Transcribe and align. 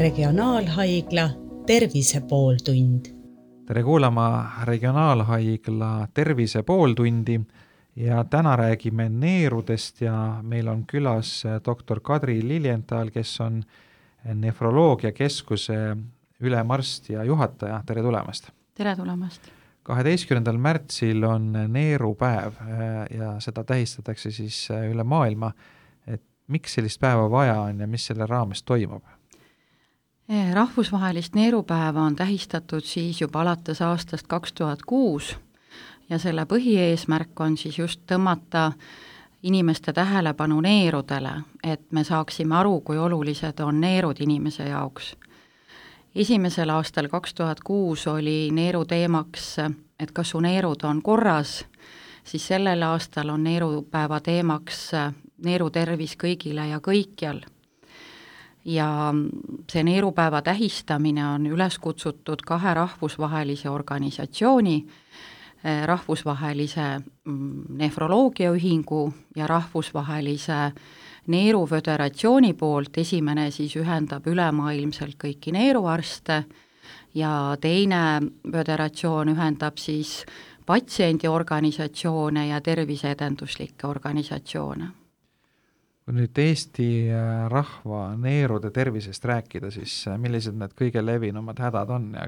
Regionaalhaigla 0.00 1.30
Tervise 1.66 2.20
pooltund. 2.20 3.04
tere 3.66 3.82
kuulama 3.82 4.52
Regionaalhaigla 4.64 6.08
Tervise 6.14 6.62
pooltundi 6.62 7.40
ja 7.96 8.24
täna 8.24 8.56
räägime 8.56 9.08
neerudest 9.08 10.00
ja 10.00 10.38
meil 10.42 10.68
on 10.68 10.86
külas 10.86 11.44
doktor 11.66 12.00
Kadri 12.00 12.48
Liljenthal, 12.48 13.10
kes 13.10 13.40
on 13.40 13.62
nefroloogiakeskuse 14.34 15.96
ülemarst 16.40 17.10
ja 17.10 17.24
juhataja, 17.24 17.82
tere 17.86 18.02
tulemast! 18.02 18.50
tere 18.74 18.96
tulemast! 18.96 19.52
kaheteistkümnendal 19.82 20.56
märtsil 20.56 21.24
on 21.24 21.52
neerupäev 21.68 22.52
ja 23.10 23.40
seda 23.40 23.64
tähistatakse 23.64 24.30
siis 24.30 24.68
üle 24.90 25.04
maailma. 25.04 25.52
et 26.06 26.22
miks 26.46 26.74
sellist 26.74 27.00
päeva 27.00 27.30
vaja 27.30 27.60
on 27.60 27.80
ja 27.80 27.86
mis 27.86 28.06
selle 28.06 28.26
raames 28.26 28.62
toimub? 28.62 29.19
Rahvusvahelist 30.54 31.34
neerupäeva 31.34 32.02
on 32.02 32.16
tähistatud 32.16 32.80
siis 32.80 33.20
juba 33.20 33.40
alates 33.40 33.82
aastast 33.82 34.26
kaks 34.26 34.52
tuhat 34.52 34.82
kuus 34.86 35.36
ja 36.10 36.18
selle 36.18 36.44
põhieesmärk 36.44 37.40
on 37.40 37.56
siis 37.56 37.78
just 37.78 38.00
tõmmata 38.06 38.72
inimeste 39.42 39.92
tähelepanu 39.92 40.60
neerudele, 40.60 41.32
et 41.64 41.92
me 41.92 42.04
saaksime 42.04 42.56
aru, 42.56 42.80
kui 42.80 42.98
olulised 42.98 43.60
on 43.60 43.80
neerud 43.80 44.20
inimese 44.20 44.68
jaoks. 44.68 45.16
esimesel 46.14 46.70
aastal, 46.70 47.08
kaks 47.08 47.34
tuhat 47.34 47.60
kuus, 47.60 48.06
oli 48.06 48.50
neeru 48.52 48.84
teemaks, 48.84 49.56
et 50.00 50.12
kas 50.12 50.30
su 50.30 50.40
neerud 50.40 50.84
on 50.84 51.02
korras, 51.02 51.64
siis 52.24 52.46
sellel 52.46 52.82
aastal 52.82 53.28
on 53.28 53.44
neerupäeva 53.44 54.20
teemaks 54.20 54.90
neerutervis 55.44 56.16
kõigile 56.16 56.68
ja 56.68 56.78
kõikjal 56.78 57.40
ja 58.64 59.14
see 59.72 59.82
neerupäeva 59.84 60.42
tähistamine 60.42 61.26
on 61.26 61.46
üles 61.46 61.78
kutsutud 61.78 62.42
kahe 62.46 62.74
rahvusvahelise 62.74 63.70
organisatsiooni, 63.70 64.86
eh, 65.64 65.84
rahvusvahelise 65.86 67.00
mm, 67.24 67.62
nefroloogiaühingu 67.68 69.12
ja 69.36 69.46
rahvusvahelise 69.46 70.72
neeruföderatsiooni 71.26 72.54
poolt, 72.54 72.98
esimene 72.98 73.50
siis 73.50 73.76
ühendab 73.76 74.26
ülemaailmselt 74.26 75.16
kõiki 75.24 75.52
neeruarste 75.52 76.44
ja 77.14 77.56
teine 77.60 78.20
föderatsioon 78.52 79.34
ühendab 79.34 79.78
siis 79.78 80.24
patsiendiorganisatsioone 80.66 82.46
ja 82.46 82.60
terviseedenduslikke 82.60 83.86
organisatsioone 83.86 84.99
kui 86.10 86.18
nüüd 86.18 86.38
Eesti 86.42 86.88
äh, 87.14 87.44
rahva 87.50 88.16
neerude 88.18 88.72
tervisest 88.74 89.24
rääkida, 89.30 89.68
siis 89.70 89.92
äh, 90.10 90.16
millised 90.18 90.56
need 90.58 90.72
kõige 90.74 91.04
levinumad 91.04 91.60
hädad 91.62 91.92
on 91.94 92.10
ja 92.18 92.26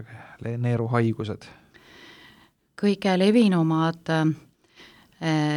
neeruhaigused? 0.62 1.48
kõige 2.78 3.16
levinumad 3.18 4.12
äh, 4.14 4.30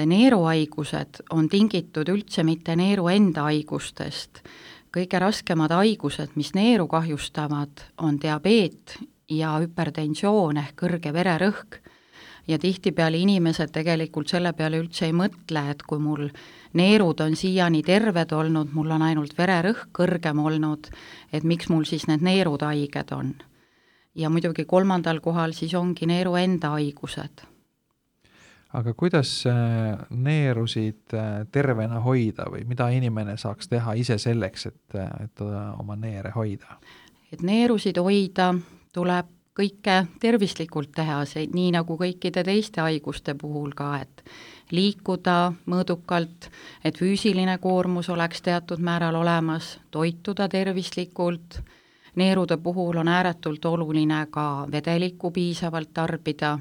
neeruhaigused 0.09 1.21
on 1.37 1.49
tingitud 1.49 2.09
üldse 2.09 2.43
mitte 2.43 2.73
neeru 2.75 3.11
enda 3.13 3.45
haigustest. 3.45 4.41
kõige 4.89 5.21
raskemad 5.21 5.75
haigused, 5.77 6.33
mis 6.35 6.55
neeru 6.57 6.87
kahjustavad, 6.87 7.91
on 8.01 8.17
diabeet 8.17 8.97
ja 9.29 9.59
hüpertensioon 9.59 10.57
ehk 10.63 10.73
kõrge 10.81 11.13
vererõhk. 11.13 11.77
Ja 12.47 12.59
tihtipeale 12.59 13.17
inimesed 13.17 13.71
tegelikult 13.73 14.29
selle 14.29 14.53
peale 14.53 14.79
üldse 14.81 15.07
ei 15.09 15.15
mõtle, 15.15 15.63
et 15.71 15.83
kui 15.87 15.99
mul 15.99 16.29
neerud 16.77 17.23
on 17.25 17.35
siiani 17.35 17.81
terved 17.83 18.31
olnud, 18.35 18.73
mul 18.73 18.93
on 18.95 19.05
ainult 19.05 19.35
vererõhk 19.37 19.89
kõrgem 19.95 20.39
olnud, 20.43 20.89
et 21.33 21.43
miks 21.43 21.69
mul 21.69 21.85
siis 21.89 22.07
need 22.11 22.25
neerud 22.25 22.65
haiged 22.65 23.11
on. 23.15 23.35
ja 24.15 24.29
muidugi 24.29 24.63
kolmandal 24.65 25.19
kohal 25.19 25.51
siis 25.51 25.73
ongi 25.75 26.05
neeru 26.05 26.35
enda 26.35 26.69
haigused. 26.69 27.41
aga 28.73 28.93
kuidas 28.93 29.45
äh, 29.47 29.97
neerusid 30.09 31.13
äh, 31.13 31.47
tervena 31.51 31.99
hoida 31.99 32.45
või 32.51 32.65
mida 32.65 32.89
inimene 32.89 33.37
saaks 33.37 33.67
teha 33.67 33.93
ise 33.93 34.17
selleks, 34.17 34.65
et, 34.65 34.95
et 35.23 35.41
oma 35.79 35.95
neere 35.95 36.31
hoida? 36.35 36.77
et 37.31 37.41
neerusid 37.41 37.97
hoida, 37.97 38.53
tuleb 38.93 39.34
kõike 39.55 40.05
tervislikult 40.19 40.91
teha, 40.95 41.21
see 41.25 41.47
nii 41.47 41.71
nagu 41.77 41.95
kõikide 41.99 42.43
teiste 42.43 42.83
haiguste 42.83 43.35
puhul 43.39 43.71
ka, 43.75 44.01
et 44.03 44.23
liikuda 44.75 45.53
mõõdukalt, 45.71 46.49
et 46.83 46.97
füüsiline 46.99 47.57
koormus 47.63 48.09
oleks 48.09 48.43
teatud 48.43 48.83
määral 48.83 49.15
olemas, 49.15 49.77
toituda 49.91 50.49
tervislikult, 50.51 51.61
neerude 52.15 52.57
puhul 52.57 52.99
on 52.99 53.07
ääretult 53.07 53.65
oluline 53.65 54.25
ka 54.31 54.67
vedelikku 54.71 55.31
piisavalt 55.31 55.93
tarbida, 55.93 56.57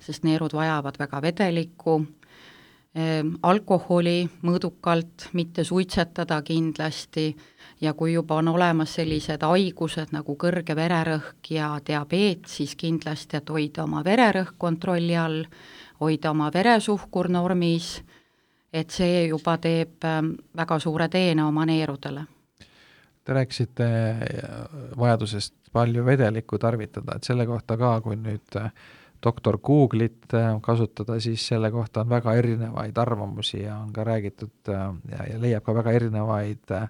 sest 0.00 0.24
neerud 0.24 0.52
vajavad 0.52 0.98
väga 0.98 1.22
vedelikku, 1.22 2.00
alkoholi 3.42 4.22
mõõdukalt 4.42 5.26
mitte 5.36 5.64
suitsetada 5.64 6.38
kindlasti 6.42 7.26
ja 7.80 7.92
kui 7.94 8.12
juba 8.12 8.38
on 8.40 8.48
olemas 8.48 8.94
sellised 8.96 9.42
haigused 9.44 10.12
nagu 10.16 10.36
kõrge 10.40 10.76
vererõhk 10.76 11.50
ja 11.50 11.74
diabeet, 11.86 12.46
siis 12.48 12.76
kindlasti, 12.76 13.36
et 13.36 13.50
hoida 13.52 13.84
oma 13.84 14.02
vererõhk 14.04 14.56
kontrolli 14.58 15.16
all, 15.16 15.44
hoida 16.00 16.30
oma 16.30 16.50
veresuhkur 16.54 17.28
normis, 17.28 18.00
et 18.72 18.90
see 18.90 19.26
juba 19.28 19.56
teeb 19.62 20.04
ähm, 20.04 20.32
väga 20.56 20.78
suure 20.80 21.08
teene 21.08 21.44
oma 21.44 21.66
neerudele. 21.68 22.26
Te 23.24 23.34
rääkisite 23.34 23.86
äh, 23.86 24.50
vajadusest 24.98 25.54
palju 25.72 26.04
vedelikku 26.06 26.58
tarvitada, 26.58 27.16
et 27.16 27.24
selle 27.24 27.46
kohta 27.46 27.76
ka, 27.76 27.98
kui 28.00 28.16
nüüd 28.16 28.60
äh, 28.60 28.70
doktor 29.22 29.58
Google'it 29.58 30.34
äh, 30.34 30.54
kasutada, 30.62 31.20
siis 31.20 31.46
selle 31.48 31.70
kohta 31.70 32.04
on 32.04 32.08
väga 32.08 32.34
erinevaid 32.34 32.98
arvamusi 32.98 33.62
ja 33.62 33.78
on 33.78 33.92
ka 33.92 34.04
räägitud 34.04 34.72
ja, 34.72 34.88
ja 35.10 35.40
leiab 35.40 35.64
ka 35.66 35.74
väga 35.74 35.94
erinevaid 36.00 36.74
äh, 36.74 36.88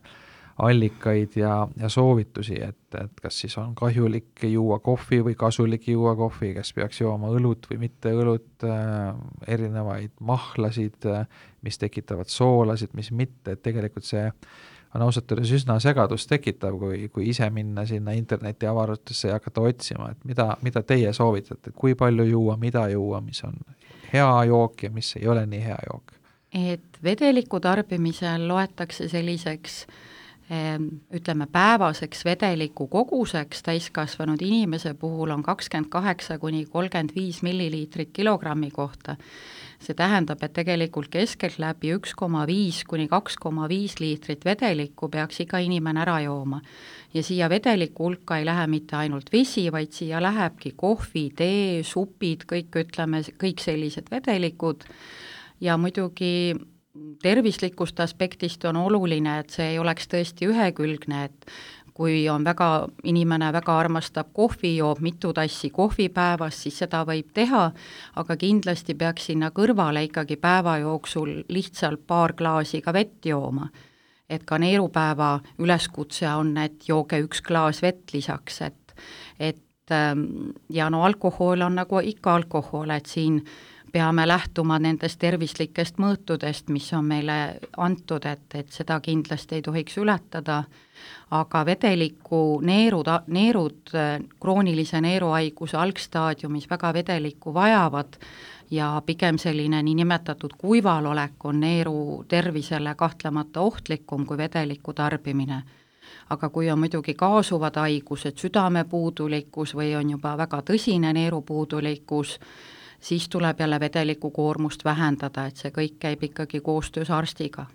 allikaid 0.58 1.36
ja, 1.36 1.68
ja 1.76 1.88
soovitusi, 1.88 2.56
et, 2.62 2.94
et 3.00 3.20
kas 3.22 3.40
siis 3.40 3.56
on 3.60 3.74
kahjulik 3.76 4.44
juua 4.48 4.78
kohvi 4.80 5.20
või 5.24 5.34
kasulik 5.36 5.88
juua 5.92 6.14
kohvi, 6.16 6.54
kas 6.56 6.72
peaks 6.72 7.00
jooma 7.02 7.28
õlut 7.36 7.68
või 7.70 7.82
mitte 7.84 8.12
õlut 8.16 8.64
äh,, 8.64 9.10
erinevaid 9.52 10.14
mahlasid 10.20 11.04
äh,, 11.12 11.26
mis 11.66 11.76
tekitavad 11.78 12.32
soolasid, 12.32 12.94
mis 12.96 13.12
mitte, 13.12 13.52
et 13.52 13.62
tegelikult 13.62 14.08
see 14.08 14.24
on 14.96 15.04
ausalt 15.06 15.32
öeldes 15.32 15.52
üsna 15.60 15.78
segadust 15.82 16.28
tekitav, 16.30 16.78
kui, 16.80 17.06
kui 17.12 17.28
ise 17.30 17.48
minna 17.54 17.86
sinna 17.86 18.16
interneti 18.16 18.66
avarustesse 18.66 19.28
ja 19.28 19.38
hakata 19.38 19.64
otsima, 19.68 20.10
et 20.12 20.24
mida, 20.28 20.48
mida 20.66 20.82
teie 20.82 21.12
soovitate, 21.16 21.72
kui 21.76 21.94
palju 21.94 22.26
juua, 22.26 22.56
mida 22.60 22.88
juua, 22.92 23.20
mis 23.20 23.44
on 23.46 23.56
hea 24.12 24.32
jook 24.50 24.86
ja 24.88 24.90
mis 24.90 25.14
ei 25.20 25.28
ole 25.28 25.46
nii 25.46 25.64
hea 25.64 25.78
jook? 25.90 26.12
et 26.56 27.00
vedeliku 27.04 27.58
tarbimisel 27.60 28.46
loetakse 28.48 29.08
selliseks 29.12 29.80
äh, 29.82 29.96
ütleme, 30.46 31.46
päevaseks 31.50 32.24
vedeliku 32.24 32.86
koguseks 32.86 33.64
täiskasvanud 33.66 34.42
inimese 34.42 34.92
puhul 34.94 35.30
on 35.34 35.42
kakskümmend 35.42 35.88
kaheksa 35.90 36.38
kuni 36.38 36.66
kolmkümmend 36.70 37.10
viis 37.16 37.42
milliliitrit 37.42 38.12
kilogrammi 38.12 38.70
kohta. 38.70 39.16
see 39.80 39.94
tähendab, 39.94 40.40
et 40.42 40.52
tegelikult 40.56 41.10
keskeltläbi 41.12 41.90
üks 41.98 42.14
koma 42.16 42.46
viis 42.46 42.84
kuni 42.88 43.08
kaks 43.08 43.36
koma 43.36 43.68
viis 43.68 43.98
liitrit 44.00 44.44
vedelikku 44.44 45.08
peaks 45.08 45.40
iga 45.40 45.58
inimene 45.58 46.00
ära 46.00 46.20
jooma. 46.20 46.60
ja 47.14 47.22
siia 47.22 47.50
vedeliku 47.50 48.04
hulka 48.04 48.38
ei 48.38 48.44
lähe 48.46 48.66
mitte 48.66 48.96
ainult 48.96 49.32
vesi, 49.32 49.72
vaid 49.72 49.90
siia 49.92 50.22
lähebki 50.22 50.72
kohvi, 50.76 51.30
tee, 51.36 51.82
supid, 51.82 52.46
kõik 52.46 52.70
ütleme, 52.84 53.22
kõik 53.42 53.60
sellised 53.60 54.10
vedelikud 54.10 54.86
ja 55.60 55.76
muidugi 55.76 56.54
tervislikust 57.22 58.00
aspektist 58.00 58.64
on 58.64 58.76
oluline, 58.76 59.38
et 59.40 59.50
see 59.50 59.72
ei 59.74 59.78
oleks 59.78 60.08
tõesti 60.12 60.48
ühekülgne, 60.50 61.24
et 61.24 61.50
kui 61.96 62.26
on 62.28 62.44
väga, 62.44 62.88
inimene 63.08 63.48
väga 63.56 63.78
armastab 63.80 64.28
kohvi, 64.36 64.74
joob 64.76 65.00
mitu 65.04 65.32
tassi 65.32 65.70
kohvi 65.72 66.10
päevas, 66.12 66.58
siis 66.62 66.82
seda 66.82 67.02
võib 67.08 67.30
teha, 67.34 67.70
aga 68.20 68.36
kindlasti 68.36 68.94
peaks 68.94 69.30
sinna 69.30 69.50
kõrvale 69.56 70.04
ikkagi 70.04 70.36
päeva 70.36 70.76
jooksul 70.82 71.38
lihtsalt 71.48 72.04
paar 72.06 72.36
klaasi 72.36 72.82
ka 72.84 72.92
vett 72.92 73.26
jooma. 73.32 73.70
et 74.28 74.42
ka 74.42 74.56
neerupäeva 74.58 75.38
üleskutse 75.62 76.26
on, 76.34 76.56
et 76.58 76.88
jooge 76.88 77.20
üks 77.22 77.40
klaas 77.46 77.78
vett 77.82 78.10
lisaks, 78.12 78.60
et 78.60 78.94
et 79.38 79.92
ähm, 79.92 80.50
ja 80.70 80.90
no 80.90 81.04
alkohol 81.04 81.60
on 81.62 81.76
nagu 81.78 82.00
ikka 82.02 82.34
alkohol, 82.34 82.90
et 82.90 83.06
siin 83.06 83.44
peame 83.96 84.26
lähtuma 84.28 84.76
nendest 84.78 85.16
tervislikest 85.22 85.96
mõõtudest, 86.02 86.66
mis 86.68 86.90
on 86.92 87.06
meile 87.08 87.36
antud, 87.80 88.26
et, 88.28 88.44
et 88.58 88.68
seda 88.74 88.98
kindlasti 89.00 89.56
ei 89.56 89.64
tohiks 89.64 89.96
ületada, 90.02 90.58
aga 91.32 91.62
vedeliku 91.64 92.60
neerud, 92.60 93.08
neerud 93.32 93.94
kroonilise 94.40 95.00
neeruhaiguse 95.00 95.80
algstaadiumis 95.80 96.68
väga 96.68 96.92
vedelikku 96.98 97.54
vajavad 97.56 98.20
ja 98.70 98.90
pigem 99.06 99.40
selline 99.40 99.80
niinimetatud 99.82 100.58
kuivalolek 100.60 101.48
on 101.48 101.64
neeru 101.64 102.24
tervisele 102.28 102.94
kahtlemata 102.94 103.64
ohtlikum 103.64 104.26
kui 104.26 104.36
vedeliku 104.36 104.92
tarbimine. 104.92 105.62
Aga 106.30 106.48
kui 106.52 106.68
on 106.70 106.84
muidugi 106.84 107.14
kaasuvad 107.14 107.80
haigused, 107.80 108.36
südamepuudulikkus 108.36 109.72
või 109.74 109.94
on 109.96 110.18
juba 110.18 110.36
väga 110.36 110.60
tõsine 110.68 111.16
neerupuudulikkus, 111.16 112.40
siis 113.00 113.28
tuleb 113.28 113.60
jälle 113.60 113.80
vedeliku 113.80 114.30
koormust 114.30 114.84
vähendada, 114.84 115.46
et 115.46 115.56
see 115.56 115.70
kõik 115.70 115.98
käib 116.00 116.22
ikkagi 116.30 116.60
koostöös 116.60 117.10
arstiga 117.10 117.66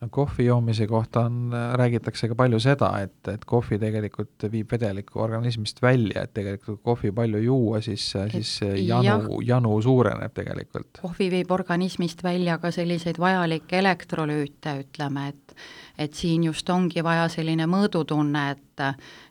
no 0.00 0.08
kohvi 0.10 0.44
joomise 0.44 0.86
kohta 0.86 1.20
on, 1.20 1.52
räägitakse 1.74 2.28
ka 2.28 2.34
palju 2.34 2.60
seda, 2.60 2.90
et, 3.00 3.28
et 3.32 3.44
kohvi 3.48 3.78
tegelikult 3.80 4.46
viib 4.52 4.70
vedelikku 4.72 5.20
organismist 5.22 5.80
välja, 5.82 6.26
et 6.26 6.34
tegelikult 6.36 6.80
kui 6.82 6.92
kohvi 6.92 7.12
palju 7.16 7.40
juua, 7.44 7.80
siis, 7.84 8.04
siis 8.32 8.52
janu, 8.86 9.40
janu 9.44 9.72
suureneb 9.82 10.34
tegelikult. 10.36 11.00
kohvi 11.02 11.30
viib 11.32 11.50
organismist 11.50 12.24
välja 12.24 12.58
ka 12.58 12.70
selliseid 12.74 13.20
vajalikke 13.22 13.80
elektrolüüte, 13.80 14.78
ütleme, 14.84 15.28
et 15.32 15.56
et 15.98 16.12
siin 16.14 16.44
just 16.44 16.68
ongi 16.68 17.00
vaja 17.04 17.28
selline 17.32 17.64
mõõdutunne, 17.66 18.50
et 18.52 18.84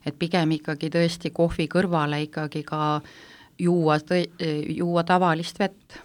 et 0.06 0.16
pigem 0.18 0.56
ikkagi 0.58 0.90
tõesti 0.90 1.30
kohvi 1.30 1.68
kõrvale 1.70 2.24
ikkagi 2.26 2.64
ka 2.66 2.80
juua, 3.60 3.98
juua 4.68 5.04
tavalist 5.04 5.60
vett. 5.60 6.00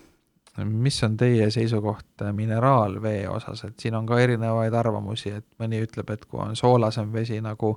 Mis 0.64 0.98
on 1.04 1.16
teie 1.16 1.50
seisukoht 1.50 2.24
mineraalvee 2.36 3.28
osas, 3.28 3.64
et 3.64 3.78
siin 3.78 3.94
on 3.94 4.06
ka 4.06 4.18
erinevaid 4.20 4.74
arvamusi, 4.74 5.30
et 5.40 5.46
mõni 5.62 5.80
ütleb, 5.84 6.10
et 6.10 6.24
kui 6.26 6.40
on 6.42 6.56
soolasem 6.58 7.12
vesi 7.12 7.40
nagu 7.40 7.76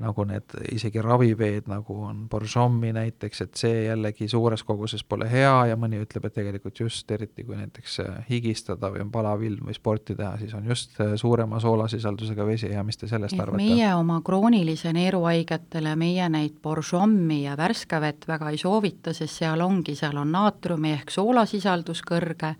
nagu 0.00 0.24
need 0.24 0.54
isegi 0.72 1.02
raviveed, 1.04 1.66
nagu 1.68 1.94
on 2.06 2.24
Borjomi 2.30 2.94
näiteks, 2.96 3.42
et 3.44 3.60
see 3.60 3.82
jällegi 3.84 4.28
suures 4.28 4.62
koguses 4.64 5.04
pole 5.04 5.26
hea 5.28 5.52
ja 5.68 5.76
mõni 5.76 6.00
ütleb, 6.00 6.24
et 6.24 6.36
tegelikult 6.38 6.80
just 6.80 7.10
eriti, 7.12 7.44
kui 7.44 7.58
näiteks 7.58 7.98
äh, 8.00 8.14
higistada 8.30 8.88
või 8.94 9.02
on 9.04 9.10
palav 9.12 9.44
ilm 9.44 9.68
või 9.68 9.76
sporti 9.76 10.16
teha, 10.16 10.38
siis 10.40 10.54
on 10.56 10.70
just 10.70 10.96
äh, 11.00 11.12
suurema 11.20 11.60
soolasisaldusega 11.60 12.46
vesi 12.48 12.70
hea, 12.72 12.84
mis 12.88 12.96
te 12.96 13.10
sellest 13.10 13.36
et 13.36 13.44
arvate? 13.44 13.60
meie 13.60 13.90
oma 13.94 14.22
kroonilise 14.24 14.94
neeruhaigetele, 14.96 15.92
meie 16.00 16.28
neid 16.32 16.56
Borjomi 16.64 17.42
ja 17.42 17.58
värskavett 17.60 18.24
väga 18.28 18.48
ei 18.54 18.62
soovita, 18.64 19.12
sest 19.12 19.42
seal 19.42 19.60
ongi, 19.60 19.96
seal 19.98 20.16
on 20.16 20.32
naatriumi 20.32 20.94
ehk 20.96 21.12
soolasisaldus 21.12 22.00
kõrge, 22.08 22.54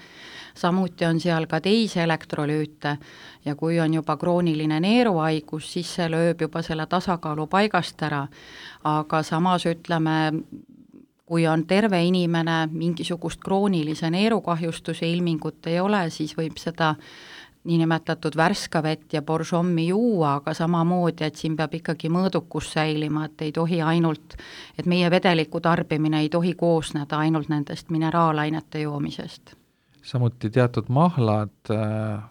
samuti 0.52 1.08
on 1.08 1.20
seal 1.20 1.48
ka 1.48 1.62
teisi 1.64 2.04
elektrolüüte 2.04 2.98
ja 3.48 3.56
kui 3.56 3.80
on 3.80 3.94
juba 3.94 4.18
krooniline 4.20 4.82
neeruhaigus, 4.84 5.72
siis 5.72 5.96
see 5.96 6.12
lööb 6.12 6.44
juba 6.44 6.60
selle 6.62 6.84
tasakaalu 6.86 7.21
paigast 7.50 8.02
ära. 8.02 8.26
aga 8.84 9.22
samas 9.22 9.66
ütleme, 9.66 10.32
kui 11.26 11.46
on 11.46 11.66
terve 11.66 12.02
inimene, 12.04 12.66
mingisugust 12.72 13.40
kroonilise 13.40 14.10
neerukahjustuse 14.10 15.06
ilmingut 15.08 15.66
ei 15.66 15.80
ole, 15.80 16.10
siis 16.10 16.34
võib 16.36 16.58
seda 16.58 16.94
niinimetatud 17.64 18.36
värskavett 18.36 19.12
ja 19.12 19.22
boržommi 19.22 19.86
juua, 19.88 20.34
aga 20.40 20.54
samamoodi, 20.54 21.24
et 21.24 21.38
siin 21.38 21.56
peab 21.56 21.74
ikkagi 21.78 22.10
mõõdukus 22.10 22.72
säilima, 22.74 23.28
et 23.30 23.46
ei 23.46 23.52
tohi 23.52 23.80
ainult, 23.82 24.34
et 24.78 24.86
meie 24.86 25.10
vedeliku 25.10 25.60
tarbimine 25.60 26.20
ei 26.20 26.28
tohi 26.28 26.54
koosneda 26.58 27.22
ainult 27.22 27.48
nendest 27.48 27.90
mineraalainete 27.94 28.82
joomisest 28.82 29.54
samuti 30.02 30.50
teatud 30.50 30.88
mahlad, 30.88 31.54
äh, 31.70 32.22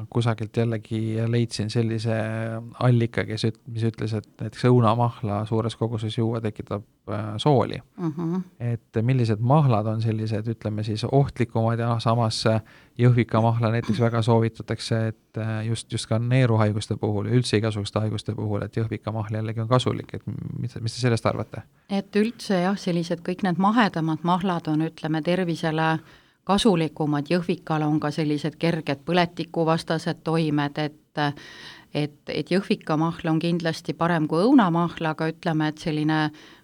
ma 0.00 0.06
kusagilt 0.10 0.56
jällegi 0.56 1.00
leidsin 1.28 1.70
sellise 1.70 2.16
allika, 2.80 3.24
kes 3.28 3.44
üt-, 3.50 3.60
mis 3.70 3.84
ütles, 3.86 4.14
et 4.16 4.28
näiteks 4.40 4.66
õunamahla 4.70 5.42
suures 5.48 5.76
koguses 5.76 6.16
juua 6.18 6.40
tekitab 6.44 6.84
äh, 7.12 7.32
sooli 7.42 7.78
mm. 7.80 8.12
-hmm. 8.16 8.42
et 8.72 9.02
millised 9.02 9.40
mahlad 9.40 9.86
on 9.86 10.02
sellised, 10.02 10.48
ütleme 10.48 10.84
siis 10.86 11.04
ohtlikumad 11.04 11.78
ja 11.78 11.90
noh, 11.92 12.00
samas 12.00 12.44
jõhvikamahla 12.98 13.70
näiteks 13.76 14.00
väga 14.00 14.22
soovitatakse, 14.22 15.06
et 15.08 15.38
äh, 15.38 15.66
just, 15.66 15.92
just 15.92 16.06
ka 16.06 16.18
neeruhaiguste 16.18 16.96
puhul 16.96 17.26
ja 17.26 17.36
üldse 17.38 17.60
igasuguste 17.60 18.00
haiguste 18.00 18.34
puhul, 18.34 18.62
et 18.62 18.76
jõhvikamahl 18.76 19.34
jällegi 19.34 19.60
on 19.60 19.68
kasulik, 19.68 20.14
et 20.14 20.26
mis, 20.58 20.76
mis 20.80 20.94
te 20.96 21.04
sellest 21.04 21.26
arvate? 21.26 21.62
et 21.90 22.16
üldse 22.16 22.62
jah, 22.64 22.78
sellised 22.78 23.22
kõik 23.26 23.44
need 23.46 23.60
mahedamad 23.62 24.24
mahlad 24.26 24.68
on, 24.72 24.88
ütleme, 24.88 25.22
tervisele 25.22 25.98
kasulikumad, 26.50 27.30
jõhvikal 27.30 27.86
on 27.86 28.00
ka 28.02 28.10
sellised 28.14 28.58
kerged 28.58 29.06
põletikuvastased 29.06 30.24
toimed, 30.26 30.78
et 30.78 30.98
et, 31.94 32.18
et 32.30 32.50
jõhvikamahl 32.50 33.28
on 33.30 33.38
kindlasti 33.42 33.94
parem 33.98 34.28
kui 34.30 34.44
õunamahl, 34.46 35.10
aga 35.10 35.26
ütleme, 35.32 35.70
et 35.70 35.82
selline 35.82 36.20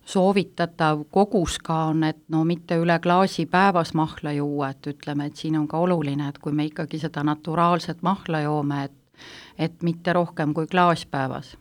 soovitatav 0.07 1.03
kogus 1.11 1.59
ka 1.59 1.87
on, 1.91 2.05
et 2.07 2.21
no 2.31 2.45
mitte 2.47 2.79
üle 2.79 2.99
klaasi 3.03 3.49
päevas 3.51 3.93
mahla 3.99 4.37
juua, 4.37 4.71
et 4.71 4.87
ütleme, 4.93 5.27
et 5.27 5.37
siin 5.37 5.59
on 5.59 5.67
ka 5.69 5.83
oluline, 5.83 6.29
et 6.31 6.39
kui 6.39 6.55
me 6.55 6.69
ikkagi 6.69 7.01
seda 7.03 7.25
naturaalset 7.27 8.03
mahla 8.07 8.45
joome, 8.47 8.85
et 8.85 9.03
et 9.59 9.83
mitte 9.83 10.13
rohkem 10.13 10.53
kui 10.53 10.67
klaas 10.69 11.07
päevas. 11.09 11.55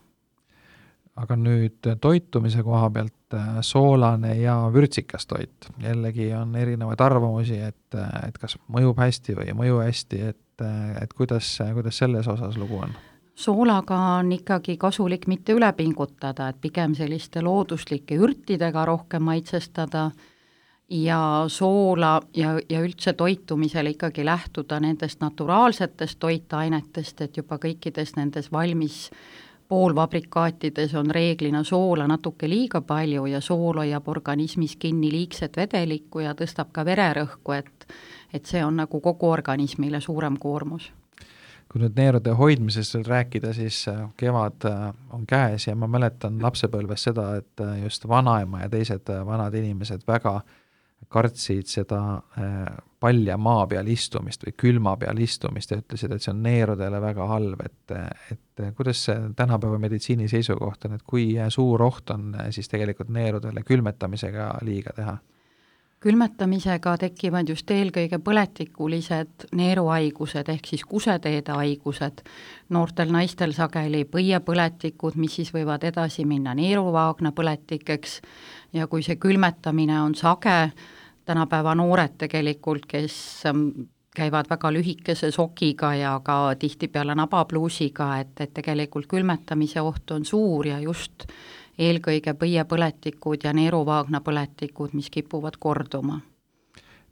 Aga 1.16 1.38
nüüd 1.40 1.88
toitumise 2.04 2.64
koha 2.68 2.90
pealt 2.92 3.25
soolane 3.62 4.36
ja 4.40 4.58
vürtsikas 4.74 5.28
toit, 5.28 5.70
jällegi 5.84 6.32
on 6.34 6.56
erinevaid 6.56 7.02
arvamusi, 7.02 7.60
et, 7.62 8.00
et 8.28 8.38
kas 8.42 8.58
mõjub 8.72 9.00
hästi 9.00 9.36
või 9.38 9.50
ei 9.52 9.58
mõju 9.58 9.82
hästi, 9.84 10.22
et, 10.34 10.66
et 11.02 11.14
kuidas, 11.14 11.58
kuidas 11.74 11.98
selles 12.04 12.28
osas 12.32 12.58
lugu 12.58 12.82
on? 12.86 12.96
soolaga 13.36 13.98
on 14.18 14.32
ikkagi 14.32 14.78
kasulik 14.80 15.28
mitte 15.28 15.54
üle 15.54 15.68
pingutada, 15.76 16.48
et 16.50 16.62
pigem 16.62 16.96
selliste 16.96 17.42
looduslike 17.44 18.16
ürtidega 18.16 18.86
rohkem 18.88 19.24
maitsestada 19.28 20.10
ja 20.90 21.46
soola 21.48 22.20
ja, 22.36 22.56
ja 22.70 22.82
üldse 22.82 23.14
toitumisel 23.14 23.92
ikkagi 23.92 24.26
lähtuda 24.26 24.80
nendest 24.80 25.22
naturaalsetest 25.22 26.20
toitainetest, 26.20 27.22
et 27.22 27.38
juba 27.38 27.58
kõikides 27.62 28.16
nendes 28.16 28.52
valmis 28.52 29.10
poolfabrikaatides 29.68 30.96
on 30.96 31.10
reeglina 31.12 31.64
soola 31.64 32.08
natuke 32.08 32.50
liiga 32.50 32.82
palju 32.82 33.26
ja 33.26 33.42
sool 33.42 33.78
hoiab 33.82 34.08
organismis 34.08 34.76
kinni 34.76 35.12
liigset 35.12 35.58
vedelikku 35.58 36.20
ja 36.20 36.36
tõstab 36.38 36.72
ka 36.72 36.86
vererõhku, 36.86 37.58
et 37.58 37.88
et 38.34 38.46
see 38.46 38.66
on 38.66 38.76
nagu 38.76 39.00
kogu 39.02 39.30
organismile 39.32 40.02
suurem 40.02 40.38
koormus. 40.40 40.92
kui 41.72 41.82
nüüd 41.82 41.96
neerude 41.98 42.32
hoidmisest 42.32 42.94
veel 42.94 43.06
rääkida, 43.08 43.54
siis 43.54 43.88
äh, 43.88 44.04
kevad 44.18 44.68
äh, 44.70 44.94
on 45.12 45.26
käes 45.28 45.68
ja 45.68 45.76
ma 45.76 45.88
mäletan 45.88 46.38
lapsepõlves 46.42 47.08
seda, 47.10 47.36
et 47.36 47.62
äh, 47.62 47.82
just 47.84 48.08
vanaema 48.08 48.62
ja 48.62 48.70
teised 48.70 49.10
vanad 49.26 49.54
inimesed 49.54 50.06
väga 50.08 50.42
kartsid 51.16 51.70
seda 51.72 52.00
palja 53.00 53.38
maa 53.38 53.66
peal 53.70 53.88
istumist 53.92 54.44
või 54.48 54.56
külma 54.58 54.96
peal 55.00 55.20
istumist 55.22 55.72
ja 55.72 55.80
ütlesid, 55.82 56.16
et 56.16 56.24
see 56.24 56.34
on 56.34 56.42
neerudele 56.46 57.02
väga 57.04 57.28
halb, 57.30 57.62
et, 57.66 57.96
et 58.34 58.66
kuidas 58.78 59.06
see 59.08 59.30
tänapäeva 59.38 59.80
meditsiini 59.82 60.28
seisukoht 60.32 60.88
on, 60.90 60.98
et 60.98 61.06
kui 61.08 61.30
suur 61.54 61.86
oht 61.86 62.12
on 62.16 62.34
siis 62.56 62.72
tegelikult 62.72 63.14
neerudele 63.14 63.64
külmetamisega 63.68 64.52
liiga 64.66 64.96
teha? 64.98 65.18
külmetamisega 66.06 66.92
tekivad 67.02 67.50
just 67.50 67.72
eelkõige 67.74 68.20
põletikulised 68.22 69.48
neeruhaigused 69.58 70.50
ehk 70.54 70.68
siis 70.70 70.84
kuseteede 70.86 71.56
haigused, 71.56 72.22
noortel 72.70 73.10
naistel 73.14 73.56
sageli 73.58 74.04
põiepõletikud, 74.12 75.18
mis 75.18 75.40
siis 75.40 75.50
võivad 75.56 75.88
edasi 75.90 76.28
minna 76.30 76.54
neeruvaagna 76.58 77.32
põletikeks 77.34 78.20
ja 78.78 78.86
kui 78.92 79.02
see 79.08 79.18
külmetamine 79.18 79.98
on 80.04 80.14
sage, 80.20 80.60
tänapäeva 81.26 81.76
noored 81.76 82.18
tegelikult, 82.18 82.86
kes 82.88 83.44
ähm, 83.46 83.68
käivad 84.16 84.46
väga 84.50 84.74
lühikese 84.74 85.32
sokiga 85.32 85.96
ja 85.96 86.20
ka 86.24 86.56
tihtipeale 86.60 87.16
nabapluusiga, 87.16 88.18
et, 88.20 88.40
et 88.40 88.54
tegelikult 88.54 89.08
külmetamise 89.08 89.82
oht 89.82 90.12
on 90.12 90.26
suur 90.26 90.68
ja 90.68 90.80
just 90.80 91.28
eelkõige 91.78 92.34
põiepõletikud 92.40 93.44
ja 93.44 93.54
neeruvaagna 93.54 94.22
põletikud, 94.24 94.94
mis 94.94 95.10
kipuvad 95.12 95.60
korduma. 95.60 96.22